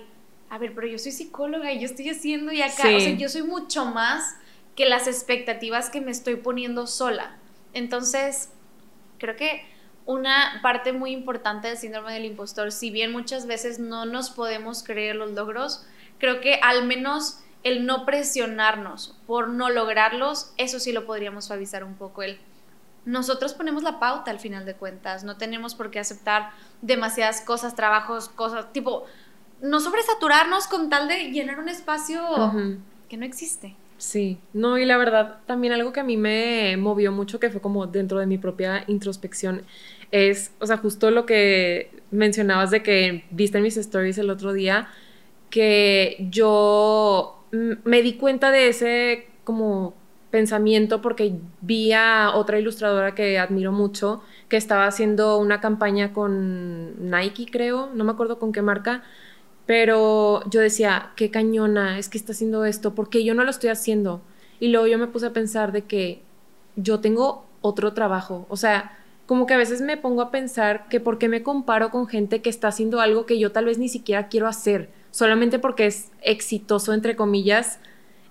a 0.49 0.57
ver, 0.57 0.73
pero 0.75 0.85
yo 0.87 0.97
soy 0.99 1.13
psicóloga 1.13 1.71
y 1.71 1.79
yo 1.79 1.85
estoy 1.85 2.09
haciendo 2.09 2.51
y 2.51 2.61
acá, 2.61 2.83
Sí. 2.89 2.95
o 2.95 2.99
sea, 2.99 3.13
yo 3.13 3.29
soy 3.29 3.43
mucho 3.43 3.85
más 3.85 4.35
que 4.75 4.85
las 4.85 5.07
expectativas 5.07 5.89
que 5.89 6.01
me 6.01 6.11
estoy 6.11 6.35
poniendo 6.35 6.87
sola. 6.87 7.37
Entonces, 7.73 8.49
creo 9.17 9.35
que 9.35 9.65
una 10.05 10.59
parte 10.61 10.93
muy 10.93 11.11
importante 11.11 11.67
del 11.67 11.77
síndrome 11.77 12.13
del 12.13 12.25
impostor, 12.25 12.71
si 12.71 12.91
bien 12.91 13.11
muchas 13.11 13.45
veces 13.45 13.77
no 13.77 14.05
nos 14.05 14.29
podemos 14.29 14.83
creer 14.83 15.15
los 15.15 15.31
logros, 15.31 15.85
creo 16.17 16.39
que 16.39 16.55
al 16.63 16.85
menos 16.85 17.41
el 17.63 17.85
no 17.85 18.05
presionarnos 18.05 19.17
por 19.27 19.49
no 19.49 19.69
lograrlos, 19.69 20.53
eso 20.57 20.79
sí 20.79 20.93
lo 20.93 21.05
podríamos 21.05 21.45
suavizar 21.45 21.83
un 21.83 21.95
poco. 21.95 22.23
El, 22.23 22.39
nosotros 23.03 23.53
ponemos 23.53 23.83
la 23.83 23.99
pauta 23.99 24.31
al 24.31 24.39
final 24.39 24.65
de 24.65 24.75
cuentas, 24.75 25.25
no 25.25 25.35
tenemos 25.35 25.75
por 25.75 25.91
qué 25.91 25.99
aceptar 25.99 26.51
demasiadas 26.81 27.41
cosas, 27.41 27.75
trabajos, 27.75 28.29
cosas, 28.29 28.71
tipo, 28.71 29.05
no 29.61 29.79
sobresaturarnos 29.81 30.67
con 30.67 30.89
tal 30.89 31.07
de 31.07 31.31
llenar 31.31 31.59
un 31.59 31.67
espacio 31.67 32.21
que 33.09 33.17
no 33.17 33.25
existe. 33.25 33.75
Sí, 33.97 34.39
no, 34.53 34.77
y 34.77 34.85
la 34.85 34.97
verdad, 34.97 35.39
también 35.47 35.73
algo 35.73 35.91
que 35.91 35.99
a 36.01 36.03
mí 36.03 36.17
me 36.17 36.77
movió 36.77 37.11
mucho, 37.11 37.39
que 37.39 37.49
fue 37.49 37.61
como 37.61 37.87
dentro 37.87 38.19
de 38.19 38.27
mi 38.27 38.37
propia 38.37 38.83
introspección, 38.87 39.63
es, 40.11 40.51
o 40.59 40.67
sea, 40.67 40.77
justo 40.77 41.09
lo 41.09 41.25
que 41.25 41.89
mencionabas 42.11 42.69
de 42.69 42.83
que 42.83 43.25
viste 43.31 43.59
mis 43.59 43.75
stories 43.75 44.19
el 44.19 44.29
otro 44.29 44.53
día, 44.53 44.87
que 45.49 46.27
yo 46.31 47.43
me 47.51 48.01
di 48.03 48.13
cuenta 48.17 48.51
de 48.51 48.69
ese 48.69 49.27
como 49.43 49.95
pensamiento 50.31 51.01
porque 51.01 51.33
vi 51.61 51.93
a 51.93 52.31
otra 52.35 52.59
ilustradora 52.59 53.15
que 53.15 53.39
admiro 53.39 53.71
mucho, 53.71 54.21
que 54.49 54.57
estaba 54.57 54.85
haciendo 54.87 55.37
una 55.39 55.59
campaña 55.61 56.13
con 56.13 57.09
Nike, 57.09 57.47
creo, 57.51 57.89
no 57.95 58.03
me 58.03 58.11
acuerdo 58.11 58.37
con 58.39 58.51
qué 58.51 58.61
marca, 58.61 59.03
pero 59.67 60.41
yo 60.49 60.61
decía, 60.61 61.11
qué 61.15 61.29
cañona, 61.29 61.99
es 61.99 62.09
que 62.09 62.17
está 62.17 62.31
haciendo 62.31 62.65
esto, 62.65 62.95
porque 62.95 63.23
yo 63.23 63.35
no 63.35 63.43
lo 63.43 63.51
estoy 63.51 63.69
haciendo. 63.69 64.21
Y 64.59 64.69
luego 64.69 64.87
yo 64.87 64.97
me 64.97 65.07
puse 65.07 65.27
a 65.27 65.33
pensar 65.33 65.71
de 65.71 65.83
que 65.83 66.21
yo 66.77 66.99
tengo 67.01 67.45
otro 67.61 67.93
trabajo, 67.93 68.45
o 68.49 68.57
sea, 68.57 68.97
como 69.25 69.45
que 69.45 69.53
a 69.53 69.57
veces 69.57 69.81
me 69.81 69.97
pongo 69.97 70.21
a 70.21 70.31
pensar 70.31 70.87
que 70.87 71.01
por 71.01 71.17
qué 71.17 71.27
me 71.27 71.43
comparo 71.43 71.91
con 71.91 72.07
gente 72.07 72.41
que 72.41 72.49
está 72.49 72.69
haciendo 72.69 73.01
algo 73.01 73.25
que 73.25 73.39
yo 73.39 73.51
tal 73.51 73.65
vez 73.65 73.77
ni 73.77 73.89
siquiera 73.89 74.29
quiero 74.29 74.47
hacer, 74.47 74.89
solamente 75.11 75.59
porque 75.59 75.87
es 75.87 76.11
exitoso, 76.21 76.93
entre 76.93 77.17
comillas, 77.17 77.79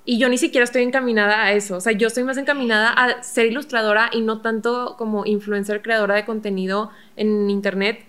y 0.06 0.18
yo 0.18 0.28
ni 0.28 0.38
siquiera 0.38 0.64
estoy 0.64 0.84
encaminada 0.84 1.42
a 1.42 1.52
eso, 1.52 1.76
o 1.76 1.80
sea, 1.80 1.92
yo 1.92 2.06
estoy 2.06 2.24
más 2.24 2.38
encaminada 2.38 2.88
a 2.90 3.22
ser 3.22 3.46
ilustradora 3.46 4.08
y 4.12 4.22
no 4.22 4.40
tanto 4.40 4.94
como 4.96 5.26
influencer, 5.26 5.82
creadora 5.82 6.14
de 6.14 6.24
contenido 6.24 6.90
en 7.16 7.50
internet, 7.50 8.04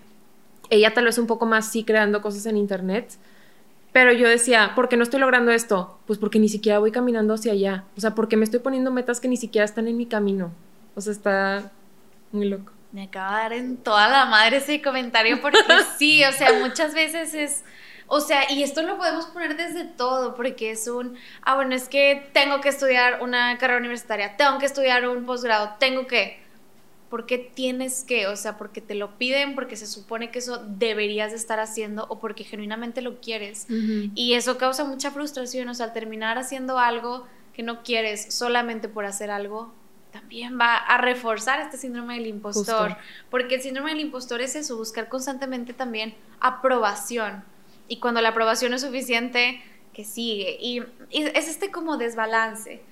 ella 0.70 0.94
tal 0.94 1.04
vez 1.04 1.18
un 1.18 1.26
poco 1.26 1.46
más 1.46 1.70
sí 1.70 1.84
creando 1.84 2.22
cosas 2.22 2.46
en 2.46 2.56
internet, 2.56 3.18
pero 3.92 4.12
yo 4.12 4.28
decía, 4.28 4.72
¿por 4.74 4.88
qué 4.88 4.96
no 4.96 5.02
estoy 5.02 5.20
logrando 5.20 5.50
esto? 5.50 5.98
Pues 6.06 6.18
porque 6.18 6.38
ni 6.38 6.48
siquiera 6.48 6.78
voy 6.78 6.92
caminando 6.92 7.34
hacia 7.34 7.52
allá, 7.52 7.84
o 7.96 8.00
sea, 8.00 8.14
porque 8.14 8.36
me 8.36 8.44
estoy 8.44 8.60
poniendo 8.60 8.90
metas 8.90 9.20
que 9.20 9.28
ni 9.28 9.36
siquiera 9.36 9.64
están 9.64 9.88
en 9.88 9.96
mi 9.96 10.06
camino, 10.06 10.52
o 10.94 11.00
sea, 11.00 11.12
está 11.12 11.72
muy 12.32 12.48
loco. 12.48 12.72
Me 12.92 13.04
acaba 13.04 13.36
de 13.36 13.42
dar 13.42 13.52
en 13.52 13.76
toda 13.76 14.08
la 14.08 14.24
madre 14.26 14.58
ese 14.58 14.80
comentario 14.80 15.40
porque 15.40 15.58
sí, 15.98 16.24
o 16.24 16.32
sea, 16.32 16.52
muchas 16.54 16.94
veces 16.94 17.34
es, 17.34 17.64
o 18.06 18.20
sea, 18.20 18.50
y 18.50 18.62
esto 18.62 18.82
lo 18.82 18.96
podemos 18.96 19.26
poner 19.26 19.56
desde 19.56 19.84
todo, 19.84 20.34
porque 20.34 20.70
es 20.70 20.88
un, 20.88 21.16
ah, 21.42 21.54
bueno, 21.54 21.74
es 21.74 21.88
que 21.88 22.30
tengo 22.32 22.60
que 22.60 22.70
estudiar 22.70 23.22
una 23.22 23.58
carrera 23.58 23.78
universitaria, 23.78 24.36
tengo 24.36 24.58
que 24.58 24.66
estudiar 24.66 25.06
un 25.06 25.26
posgrado, 25.26 25.74
tengo 25.78 26.06
que, 26.06 26.42
¿por 27.08 27.26
qué 27.26 27.38
tienes 27.38 28.04
que? 28.04 28.26
O 28.26 28.36
sea, 28.36 28.56
porque 28.58 28.80
te 28.80 28.94
lo 28.94 29.18
piden, 29.18 29.54
porque 29.54 29.76
se 29.76 29.86
supone 29.86 30.30
que 30.30 30.40
eso 30.40 30.58
deberías 30.66 31.30
de 31.30 31.36
estar 31.36 31.60
haciendo 31.60 32.06
o 32.08 32.20
porque 32.20 32.44
genuinamente 32.44 33.02
lo 33.02 33.20
quieres. 33.20 33.66
Y 33.68 34.34
eso 34.34 34.58
causa 34.58 34.84
mucha 34.84 35.10
frustración, 35.10 35.68
o 35.68 35.74
sea, 35.74 35.86
al 35.86 35.92
terminar 35.92 36.38
haciendo 36.38 36.78
algo 36.78 37.26
que 37.54 37.62
no 37.62 37.82
quieres 37.82 38.34
solamente 38.34 38.88
por 38.88 39.04
hacer 39.04 39.30
algo, 39.30 39.72
también 40.12 40.58
va 40.58 40.76
a 40.76 40.98
reforzar 40.98 41.60
este 41.60 41.76
síndrome 41.76 42.14
del 42.14 42.26
impostor, 42.26 42.90
Justo. 42.90 43.04
porque 43.30 43.56
el 43.56 43.62
síndrome 43.62 43.90
del 43.90 44.00
impostor 44.00 44.40
es 44.40 44.54
eso, 44.56 44.76
buscar 44.76 45.08
constantemente 45.08 45.72
también 45.72 46.14
aprobación. 46.40 47.44
Y 47.88 48.00
cuando 48.00 48.20
la 48.20 48.30
aprobación 48.30 48.74
es 48.74 48.82
suficiente, 48.82 49.62
que 49.92 50.04
sigue. 50.04 50.56
Y, 50.60 50.82
y 51.10 51.22
es 51.22 51.48
este 51.48 51.70
como 51.70 51.96
desbalance. 51.96 52.82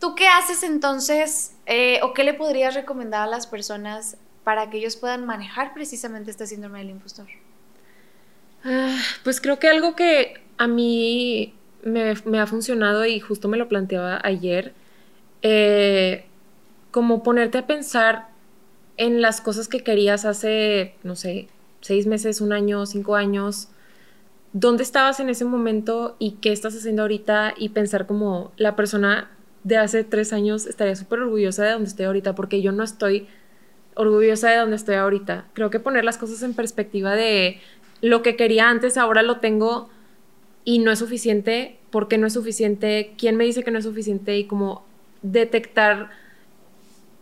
¿Tú 0.00 0.14
qué 0.14 0.26
haces 0.28 0.62
entonces 0.62 1.54
eh, 1.66 2.00
o 2.02 2.14
qué 2.14 2.24
le 2.24 2.34
podrías 2.34 2.74
recomendar 2.74 3.22
a 3.22 3.26
las 3.26 3.46
personas 3.46 4.16
para 4.44 4.70
que 4.70 4.78
ellos 4.78 4.96
puedan 4.96 5.26
manejar 5.26 5.74
precisamente 5.74 6.30
este 6.30 6.46
síndrome 6.46 6.78
del 6.78 6.90
impostor? 6.90 7.26
Ah, 8.64 8.96
Pues 9.22 9.40
creo 9.40 9.58
que 9.58 9.68
algo 9.68 9.94
que 9.94 10.42
a 10.56 10.66
mí 10.66 11.54
me, 11.82 12.38
ha 12.38 12.46
funcionado 12.46 13.04
y 13.04 13.20
justo 13.20 13.48
me 13.48 13.58
lo 13.58 13.68
planteaba 13.68 14.20
ayer, 14.22 14.72
eh, 15.42 16.24
como 16.90 17.22
ponerte 17.22 17.58
a 17.58 17.66
pensar 17.66 18.28
en 18.96 19.22
las 19.22 19.40
cosas 19.40 19.68
que 19.68 19.82
querías 19.82 20.24
hace, 20.24 20.94
no 21.02 21.16
sé, 21.16 21.48
seis 21.80 22.06
meses, 22.06 22.40
un 22.40 22.52
año, 22.52 22.84
cinco 22.86 23.16
años, 23.16 23.68
dónde 24.52 24.82
estabas 24.82 25.20
en 25.20 25.28
ese 25.30 25.44
momento 25.44 26.16
y 26.18 26.32
qué 26.32 26.52
estás 26.52 26.74
haciendo 26.74 27.02
ahorita 27.02 27.54
y 27.56 27.70
pensar 27.70 28.06
como 28.06 28.52
la 28.56 28.76
persona 28.76 29.30
de 29.64 29.76
hace 29.76 30.04
tres 30.04 30.32
años 30.32 30.66
estaría 30.66 30.96
súper 30.96 31.20
orgullosa 31.20 31.64
de 31.64 31.72
donde 31.72 31.88
estoy 31.88 32.06
ahorita 32.06 32.34
porque 32.34 32.62
yo 32.62 32.72
no 32.72 32.82
estoy 32.82 33.28
orgullosa 33.94 34.50
de 34.50 34.56
donde 34.56 34.76
estoy 34.76 34.94
ahorita. 34.94 35.46
Creo 35.52 35.70
que 35.70 35.80
poner 35.80 36.04
las 36.04 36.18
cosas 36.18 36.42
en 36.42 36.54
perspectiva 36.54 37.14
de 37.14 37.60
lo 38.00 38.22
que 38.22 38.36
quería 38.36 38.70
antes 38.70 38.96
ahora 38.96 39.22
lo 39.22 39.38
tengo 39.38 39.90
y 40.64 40.78
no 40.78 40.90
es 40.90 40.98
suficiente, 40.98 41.78
¿por 41.90 42.08
qué 42.08 42.18
no 42.18 42.26
es 42.26 42.32
suficiente? 42.32 43.14
¿Quién 43.18 43.36
me 43.36 43.44
dice 43.44 43.62
que 43.62 43.70
no 43.70 43.78
es 43.78 43.84
suficiente? 43.84 44.36
Y 44.36 44.44
como 44.44 44.84
detectar 45.22 46.10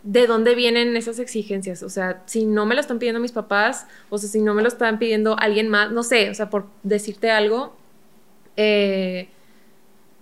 de 0.02 0.26
dónde 0.26 0.54
vienen 0.54 0.96
esas 0.96 1.18
exigencias. 1.18 1.82
O 1.82 1.88
sea, 1.88 2.22
si 2.26 2.46
no 2.46 2.66
me 2.66 2.74
lo 2.74 2.80
están 2.80 2.98
pidiendo 2.98 3.20
mis 3.20 3.32
papás, 3.32 3.86
o 4.10 4.18
sea, 4.18 4.28
si 4.28 4.40
no 4.40 4.54
me 4.54 4.62
lo 4.62 4.68
están 4.68 4.98
pidiendo 4.98 5.38
alguien 5.38 5.68
más, 5.68 5.90
no 5.90 6.02
sé, 6.02 6.30
o 6.30 6.34
sea, 6.34 6.50
por 6.50 6.66
decirte 6.82 7.30
algo, 7.30 7.76
eh, 8.56 9.28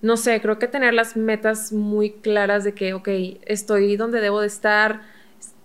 no 0.03 0.17
sé, 0.17 0.41
creo 0.41 0.59
que 0.59 0.69
tener 0.69 0.95
las 0.95 1.17
metas 1.17 1.73
muy 1.73 2.11
claras 2.11 2.65
de 2.65 2.75
que, 2.75 2.95
ok, 2.95 3.09
estoy 3.47 3.97
donde 3.97 4.21
debo 4.21 4.41
de 4.41 4.47
estar, 4.47 5.03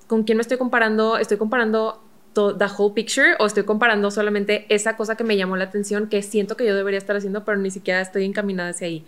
con 0.08 0.24
quién 0.24 0.38
me 0.38 0.42
estoy 0.42 0.58
comparando, 0.58 1.18
estoy 1.18 1.38
comparando 1.38 2.02
the 2.34 2.66
whole 2.78 2.94
picture 2.94 3.36
o 3.40 3.46
estoy 3.46 3.64
comparando 3.64 4.10
solamente 4.10 4.66
esa 4.70 4.96
cosa 4.96 5.16
que 5.16 5.24
me 5.24 5.36
llamó 5.36 5.58
la 5.58 5.66
atención, 5.66 6.08
que 6.08 6.22
siento 6.22 6.56
que 6.56 6.66
yo 6.66 6.76
debería 6.76 6.98
estar 6.98 7.16
haciendo, 7.16 7.44
pero 7.44 7.58
ni 7.58 7.72
siquiera 7.72 8.02
estoy 8.02 8.26
encaminada 8.26 8.70
hacia 8.70 8.88
ahí. 8.88 9.06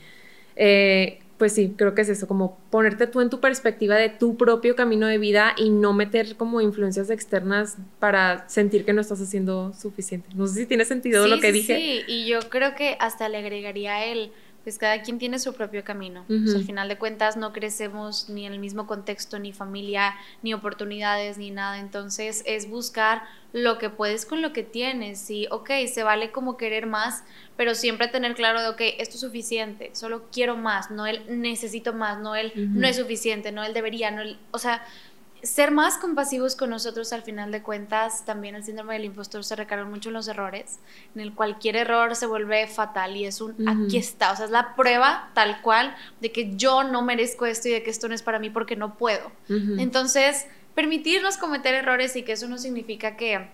Eh, 0.55 1.19
pues 1.38 1.53
sí, 1.53 1.73
creo 1.75 1.95
que 1.95 2.01
es 2.01 2.09
eso, 2.09 2.27
como 2.27 2.57
ponerte 2.69 3.07
tú 3.07 3.19
en 3.19 3.29
tu 3.29 3.39
perspectiva 3.39 3.95
de 3.95 4.09
tu 4.09 4.38
propio 4.38 4.75
camino 4.75 5.07
de 5.07 5.17
vida 5.17 5.55
y 5.57 5.69
no 5.71 5.93
meter 5.93 6.36
como 6.36 6.62
influencias 6.62 7.09
externas 7.09 7.77
para 7.99 8.47
sentir 8.47 8.86
que 8.86 8.93
no 8.93 9.01
estás 9.01 9.19
haciendo 9.19 9.73
suficiente. 9.73 10.29
No 10.36 10.47
sé 10.47 10.62
si 10.62 10.65
tiene 10.65 10.86
sentido 10.86 11.27
lo 11.27 11.39
que 11.39 11.47
sí, 11.47 11.53
dije. 11.53 11.75
Sí, 11.75 12.03
y 12.07 12.27
yo 12.27 12.39
creo 12.49 12.75
que 12.75 12.97
hasta 12.99 13.29
le 13.29 13.39
agregaría 13.39 14.05
el 14.05 14.31
pues 14.63 14.78
cada 14.78 15.02
quien 15.02 15.19
tiene 15.19 15.39
su 15.39 15.54
propio 15.54 15.84
camino. 15.84 16.26
al 16.30 16.63
final 16.63 16.88
de 16.88 16.97
cuentas 16.97 17.36
no 17.36 17.52
crecemos 17.52 18.30
ni 18.30 18.45
en 18.45 18.54
el 18.54 18.60
mismo 18.60 18.88
contexto, 18.88 19.38
ni 19.38 19.52
familia, 19.52 20.15
ni 20.41 20.54
oportunidades, 20.54 21.38
ni 21.38 21.52
nada. 21.52 21.80
Entonces 21.80 22.43
es 22.45 22.69
buscar 22.69 23.23
lo 23.52 23.78
que 23.78 23.89
puedes 23.89 24.26
con 24.26 24.41
lo 24.41 24.54
que 24.54 24.63
tienes. 24.63 25.30
Y, 25.30 25.47
ok, 25.52 25.69
se 25.91 26.04
vale 26.04 26.32
como 26.32 26.56
querer 26.56 26.88
más, 26.88 27.23
pero 27.58 27.76
siempre 27.76 28.08
tener 28.08 28.36
claro 28.36 28.62
de, 28.62 28.69
ok, 28.69 28.82
esto 28.99 29.15
es 29.15 29.21
suficiente, 29.21 29.91
solo 29.93 30.30
quiero 30.32 30.56
más, 30.56 30.91
no 30.91 31.06
el 31.06 31.41
necesito 31.41 31.93
más, 31.93 32.19
no 32.19 32.36
el 32.36 32.52
no 32.73 32.88
es 32.88 32.95
suficiente, 32.95 33.52
no 33.52 33.63
el 33.63 33.73
debería, 33.73 34.12
no 34.12 34.21
el, 34.21 34.38
o 34.52 34.58
sea, 34.58 34.84
ser 35.43 35.71
más 35.71 35.97
compasivos 35.97 36.56
con 36.56 36.69
nosotros 36.69 37.12
al 37.12 37.21
final 37.21 37.51
de 37.51 37.62
cuentas, 37.62 38.23
también 38.25 38.56
el 38.56 38.63
síndrome 38.63 38.93
del 38.93 39.06
impostor 39.06 39.43
se 39.43 39.56
recarga 39.56 39.84
mucho 39.84 40.10
en 40.10 40.13
los 40.13 40.27
errores, 40.29 40.79
en 41.13 41.21
el 41.21 41.34
cualquier 41.34 41.75
error 41.75 42.15
se 42.15 42.25
vuelve 42.25 42.65
fatal 42.67 43.17
y 43.17 43.25
es 43.25 43.41
un 43.41 43.67
aquí 43.67 43.97
está, 43.97 44.32
o 44.32 44.36
sea, 44.36 44.45
es 44.45 44.51
la 44.51 44.75
prueba 44.75 45.29
tal 45.34 45.62
cual 45.62 45.95
de 46.21 46.32
que 46.32 46.56
yo 46.56 46.84
no 46.84 47.01
merezco 47.01 47.45
esto 47.45 47.67
y 47.67 47.71
de 47.71 47.84
que 47.84 47.89
esto 47.89 48.08
no 48.08 48.15
es 48.15 48.23
para 48.23 48.39
mí 48.39 48.49
porque 48.49 48.75
no 48.75 48.97
puedo. 48.97 49.32
Entonces, 49.49 50.47
permitirnos 50.75 51.38
cometer 51.38 51.75
errores 51.75 52.15
y 52.15 52.23
que 52.23 52.32
eso 52.32 52.47
no 52.47 52.58
significa 52.58 53.17
que 53.17 53.49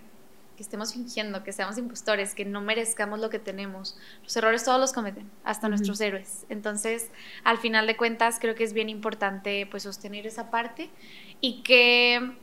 que 0.60 0.64
estemos 0.64 0.92
fingiendo, 0.92 1.42
que 1.42 1.52
seamos 1.54 1.78
impostores, 1.78 2.34
que 2.34 2.44
no 2.44 2.60
merezcamos 2.60 3.18
lo 3.18 3.30
que 3.30 3.38
tenemos. 3.38 3.96
Los 4.22 4.36
errores 4.36 4.62
todos 4.62 4.78
los 4.78 4.92
cometen, 4.92 5.30
hasta 5.42 5.70
nuestros 5.70 5.98
héroes. 6.02 6.44
Entonces, 6.50 7.08
al 7.44 7.56
final 7.56 7.86
de 7.86 7.96
cuentas, 7.96 8.36
creo 8.38 8.54
que 8.54 8.64
es 8.64 8.74
bien 8.74 8.90
importante 8.90 9.66
pues 9.70 9.84
sostener 9.84 10.26
esa 10.26 10.50
parte 10.50 10.90
y 11.40 11.62
que 11.62 12.36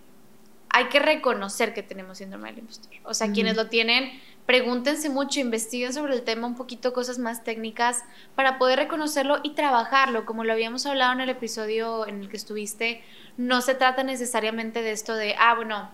hay 0.69 0.85
que 0.85 0.97
reconocer 0.97 1.75
que 1.75 1.83
tenemos 1.83 2.17
síndrome 2.17 2.49
del 2.49 2.57
impostor. 2.57 2.91
O 3.03 3.13
sea, 3.13 3.31
quienes 3.31 3.55
lo 3.55 3.67
tienen, 3.67 4.19
pregúntense 4.47 5.11
mucho, 5.11 5.39
investiguen 5.39 5.93
sobre 5.93 6.15
el 6.15 6.23
tema 6.23 6.47
un 6.47 6.55
poquito 6.55 6.93
cosas 6.93 7.19
más 7.19 7.43
técnicas 7.43 8.03
para 8.33 8.57
poder 8.57 8.79
reconocerlo 8.79 9.41
y 9.43 9.51
trabajarlo. 9.51 10.25
Como 10.25 10.43
lo 10.43 10.53
habíamos 10.53 10.87
hablado 10.87 11.13
en 11.13 11.21
el 11.21 11.29
episodio 11.29 12.07
en 12.07 12.21
el 12.21 12.29
que 12.29 12.37
estuviste, 12.37 13.03
no 13.37 13.61
se 13.61 13.75
trata 13.75 14.01
necesariamente 14.01 14.81
de 14.81 14.89
esto 14.89 15.13
de, 15.13 15.35
ah, 15.37 15.53
bueno, 15.53 15.91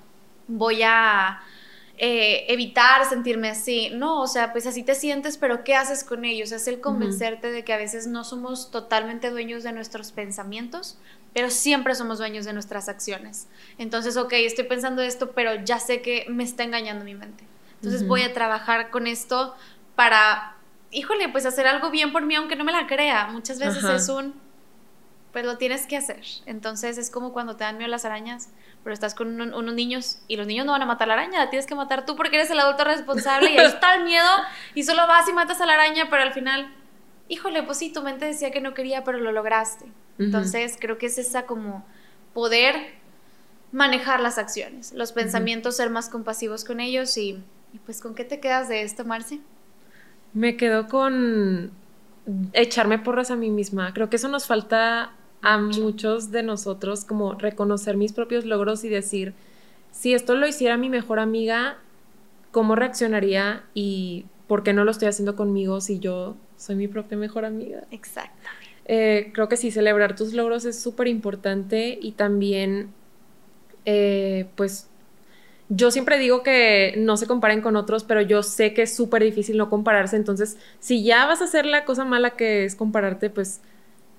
voy 0.48 0.84
a 0.84 1.42
eh, 1.98 2.46
evitar 2.52 3.06
sentirme 3.08 3.50
así. 3.50 3.92
No, 3.92 4.22
o 4.22 4.28
sea, 4.28 4.52
pues 4.52 4.66
así 4.66 4.84
te 4.84 4.96
sientes, 4.96 5.38
pero 5.38 5.64
¿qué 5.64 5.76
haces 5.76 6.04
con 6.04 6.26
ellos? 6.26 6.52
Es 6.52 6.68
el 6.68 6.80
convencerte 6.82 7.52
de 7.52 7.64
que 7.64 7.74
a 7.74 7.78
veces 7.78 8.08
no 8.08 8.24
somos 8.24 8.72
totalmente 8.72 9.30
dueños 9.30 9.64
de 9.64 9.74
nuestros 9.74 10.12
pensamientos, 10.12 10.98
pero 11.34 11.50
siempre 11.50 11.94
somos 11.96 12.18
dueños 12.18 12.46
de 12.46 12.54
nuestras 12.54 12.90
acciones. 12.90 13.48
Entonces, 13.78 14.18
ok, 14.18 14.34
estoy 14.34 14.66
pensando 14.66 15.02
esto, 15.02 15.32
pero 15.32 15.64
ya 15.64 15.80
sé 15.80 16.02
que 16.02 16.26
me 16.30 16.44
está 16.44 16.64
engañando 16.64 17.06
mi 17.06 17.16
mente. 17.16 17.44
Entonces 17.76 18.08
voy 18.08 18.22
a 18.22 18.34
trabajar 18.34 18.90
con 18.92 19.08
esto 19.08 19.56
para, 19.96 20.56
híjole, 20.90 21.28
pues 21.30 21.46
hacer 21.46 21.68
algo 21.68 21.92
bien 21.92 22.14
por 22.14 22.26
mí, 22.26 22.34
aunque 22.34 22.56
no 22.56 22.64
me 22.64 22.72
la 22.72 22.88
crea. 22.88 23.28
Muchas 23.28 23.60
veces 23.60 23.84
es 23.84 24.10
un, 24.10 24.34
pues 25.34 25.46
lo 25.46 25.58
tienes 25.58 25.88
que 25.88 25.98
hacer. 25.98 26.24
Entonces 26.46 26.98
es 26.98 27.10
como 27.10 27.34
cuando 27.34 27.58
te 27.58 27.65
dan 27.65 27.78
miedo 27.78 27.89
las 27.89 28.06
arañas 28.06 28.50
pero 28.84 28.93
estás 28.93 29.15
con 29.15 29.39
unos 29.39 29.74
niños 29.74 30.19
y 30.28 30.36
los 30.36 30.46
niños 30.46 30.65
no 30.65 30.74
van 30.74 30.82
a 30.82 30.86
matar 30.86 31.10
a 31.10 31.15
la 31.15 31.22
araña, 31.22 31.39
la 31.39 31.50
tienes 31.50 31.65
que 31.65 31.74
matar 31.74 32.06
tú 32.06 32.15
porque 32.15 32.36
eres 32.36 32.52
el 32.52 32.60
adulto 32.60 32.84
responsable 32.84 33.52
y 33.52 33.58
ahí 33.58 33.65
está 33.65 33.96
el 33.96 34.04
miedo 34.04 34.28
y 34.76 34.84
solo 34.84 35.08
vas 35.08 35.28
y 35.30 35.34
matas 35.34 35.62
a 35.62 35.65
la 35.65 35.74
araña, 35.74 36.10
pero 36.10 36.24
al 36.24 36.34
final, 36.34 36.67
híjole, 37.30 37.63
pues 37.63 37.78
sí, 37.78 37.93
tu 37.93 38.02
mente 38.02 38.26
decía 38.26 38.52
que 38.52 38.60
no 38.60 38.74
quería, 38.74 39.04
pero 39.04 39.19
lo 39.19 39.32
lograste. 39.32 39.86
Entonces 40.19 40.78
creo 40.80 40.98
que 40.98 41.08
es 41.08 41.17
esa 41.17 41.46
como 41.46 41.86
poder 42.34 42.76
manejar 43.72 44.19
las 44.19 44.38
acciones, 44.38 44.91
los 44.93 45.13
pensamientos, 45.13 45.78
ser 45.78 45.89
más 45.89 46.10
compasivos 46.10 46.65
con 46.65 46.80
ellos 46.80 47.17
y, 47.17 47.41
y 47.74 47.80
pues 47.86 48.02
con 48.02 48.13
qué 48.13 48.26
te 48.26 48.39
quedas 48.39 48.67
de 48.67 48.84
esto, 48.84 49.06
Marce? 49.06 49.39
Me 50.34 50.58
quedo 50.58 50.88
con 50.88 51.72
echarme 52.52 53.00
porras 53.00 53.32
a 53.32 53.36
mí 53.36 53.50
misma. 53.50 53.93
Creo 53.93 54.10
que 54.10 54.17
eso 54.17 54.28
nos 54.28 54.46
falta 54.46 55.13
a 55.44 55.58
muchos 55.58 56.32
de 56.32 56.42
nosotros 56.42 57.04
como 57.04 57.34
reconocer 57.34 57.98
mis 57.98 58.14
propios 58.14 58.46
logros 58.46 58.84
y 58.86 58.90
decir, 58.90 59.34
si 59.92 60.14
esto 60.14 60.36
lo 60.36 60.48
hiciera 60.48 60.78
mi 60.78 60.90
mejor 60.90 61.20
amiga, 61.20 61.78
¿cómo 62.52 62.76
reaccionaría 62.76 63.64
y 63.74 64.26
por 64.48 64.64
qué 64.64 64.72
no 64.72 64.86
lo 64.86 64.92
estoy 64.92 65.10
haciendo 65.10 65.36
conmigo 65.36 65.82
si 65.82 66.00
yo 66.00 66.38
soy 66.58 66.76
mi 66.76 66.88
propia 66.88 67.18
mejor 67.18 67.44
amiga? 67.44 67.84
Exacto. 67.92 68.50
Eh, 68.86 69.32
creo 69.34 69.50
que 69.50 69.58
sí, 69.58 69.70
celebrar 69.70 70.16
tus 70.16 70.34
logros 70.34 70.64
es 70.64 70.80
súper 70.80 71.08
importante 71.10 72.00
y 72.02 72.14
también, 72.14 72.94
eh, 73.84 74.48
pues, 74.56 74.88
yo 75.68 75.92
siempre 75.92 76.20
digo 76.20 76.42
que 76.42 76.94
no 76.98 77.18
se 77.18 77.28
comparen 77.28 77.62
con 77.62 77.76
otros, 77.76 78.06
pero 78.06 78.22
yo 78.22 78.44
sé 78.44 78.74
que 78.74 78.84
es 78.84 78.96
súper 78.96 79.24
difícil 79.24 79.58
no 79.58 79.70
compararse, 79.70 80.16
entonces, 80.16 80.58
si 80.80 81.04
ya 81.04 81.26
vas 81.26 81.42
a 81.42 81.46
hacer 81.46 81.66
la 81.66 81.84
cosa 81.84 82.06
mala 82.06 82.32
que 82.32 82.64
es 82.64 82.76
compararte, 82.76 83.30
pues 83.30 83.60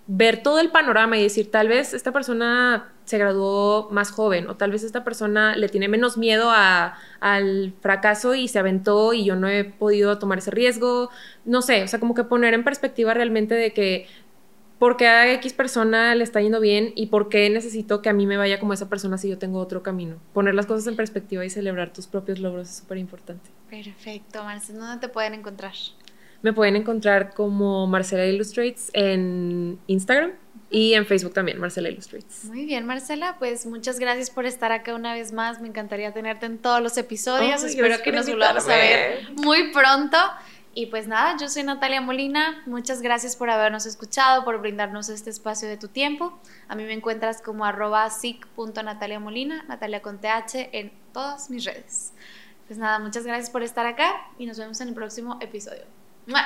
ver 0.07 0.43
todo 0.43 0.61
el 0.61 0.71
panorama 0.71 1.17
y 1.17 1.23
decir, 1.23 1.51
tal 1.51 1.69
vez 1.69 1.95
esta 1.95 2.13
persona 2.13 2.93
se 3.05 3.19
graduó 3.19 3.89
más 3.91 4.11
joven 4.11 4.49
o 4.49 4.57
tal 4.57 4.71
vez 4.71 4.83
esta 4.83 5.05
persona 5.05 5.57
le 5.57 5.69
tiene 5.69 5.89
menos 5.89 6.17
miedo 6.17 6.51
al 6.51 7.73
fracaso 7.81 8.35
y 8.35 8.49
se 8.49 8.59
aventó 8.59 9.13
y 9.13 9.25
yo 9.25 9.37
no 9.37 9.49
he 9.49 9.65
podido 9.65 10.19
tomar 10.19 10.39
ese 10.39 10.51
riesgo. 10.51 11.11
No 11.45 11.63
sé, 11.63 11.83
o 11.83 11.89
sea, 11.89 12.01
como 12.01 12.15
que 12.15 12.25
poner 12.25 12.55
en 12.55 12.65
perspectiva 12.65 13.15
realmente 13.15 13.55
de 13.55 13.73
que 13.73 14.07
por 14.79 14.97
qué 14.97 15.07
a 15.07 15.33
X 15.35 15.53
persona 15.55 16.15
le 16.15 16.25
está 16.25 16.41
yendo 16.43 16.61
bien 16.61 16.93
y 16.95 17.07
por 17.07 17.29
qué 17.29 17.49
necesito 17.49 18.03
que 18.03 18.11
a 18.11 18.13
mí 18.13 18.27
me 18.27 18.37
vaya 18.37 18.61
como 18.61 18.73
esa 18.73 18.89
persona 18.89 19.17
si 19.17 19.29
yo 19.29 19.39
tengo 19.39 19.59
otro 19.59 19.83
camino. 19.83 20.17
Poner 20.35 20.55
las 20.55 20.67
cosas 20.67 20.87
en 20.87 20.97
perspectiva 20.97 21.45
y 21.45 21.51
celebrar 21.51 21.93
tus 21.93 22.07
propios 22.07 22.41
logros 22.41 22.69
es 22.69 22.77
súper 22.77 22.99
importante. 22.99 23.51
Perfecto, 23.71 24.45
Marcela, 24.45 24.81
¿dónde 24.81 25.07
te 25.07 25.13
pueden 25.13 25.35
encontrar? 25.35 25.73
Me 26.45 26.53
pueden 26.53 26.77
encontrar 26.77 27.33
como 27.33 27.87
Marcela 27.87 28.27
Illustrates 28.27 28.91
en 28.93 29.79
Instagram 29.87 30.33
y 30.69 30.93
en 30.93 31.07
Facebook 31.07 31.33
también, 31.33 31.59
Marcela 31.59 31.89
Illustrates. 31.89 32.45
Muy 32.45 32.67
bien, 32.67 32.85
Marcela, 32.85 33.37
pues 33.39 33.65
muchas 33.65 33.99
gracias 33.99 34.29
por 34.29 34.45
estar 34.45 34.71
acá 34.71 34.95
una 34.95 35.15
vez 35.15 35.33
más. 35.33 35.63
Me 35.63 35.69
encantaría 35.69 36.13
tenerte 36.13 36.45
en 36.45 36.59
todos 36.59 36.83
los 36.83 36.99
episodios. 36.99 37.65
Espero 37.65 37.97
que 38.03 38.13
nos 38.13 38.29
volvamos 38.29 38.69
a 38.69 38.77
ver 38.77 39.33
muy 39.37 39.73
pronto. 39.73 40.19
Y 40.75 40.85
pues 40.87 41.09
nada, 41.09 41.35
yo 41.41 41.49
soy 41.49 41.63
Natalia 41.63 42.03
Molina. 42.03 42.63
Muchas 42.67 43.01
gracias 43.01 43.37
por 43.37 43.49
habernos 43.49 43.87
escuchado, 43.87 44.45
por 44.45 44.61
brindarnos 44.61 45.09
este 45.09 45.31
espacio 45.31 45.67
de 45.67 45.79
tu 45.79 45.89
tiempo. 45.89 46.39
A 46.69 46.75
mí 46.75 46.85
me 46.85 46.93
encuentras 46.93 47.41
como 47.41 47.65
arroba 47.65 48.11
Molina, 49.19 49.65
Natalia 49.67 50.03
con 50.03 50.21
TH 50.21 50.69
en 50.73 50.93
todas 51.15 51.49
mis 51.49 51.65
redes. 51.65 52.13
Pues 52.67 52.79
nada, 52.79 52.99
muchas 52.99 53.25
gracias 53.25 53.49
por 53.49 53.63
estar 53.63 53.87
acá 53.87 54.27
y 54.39 54.45
nos 54.45 54.59
vemos 54.59 54.79
en 54.83 54.89
el 54.89 54.95
próximo 54.95 55.39
episodio. 55.41 55.94
么. 56.27 56.41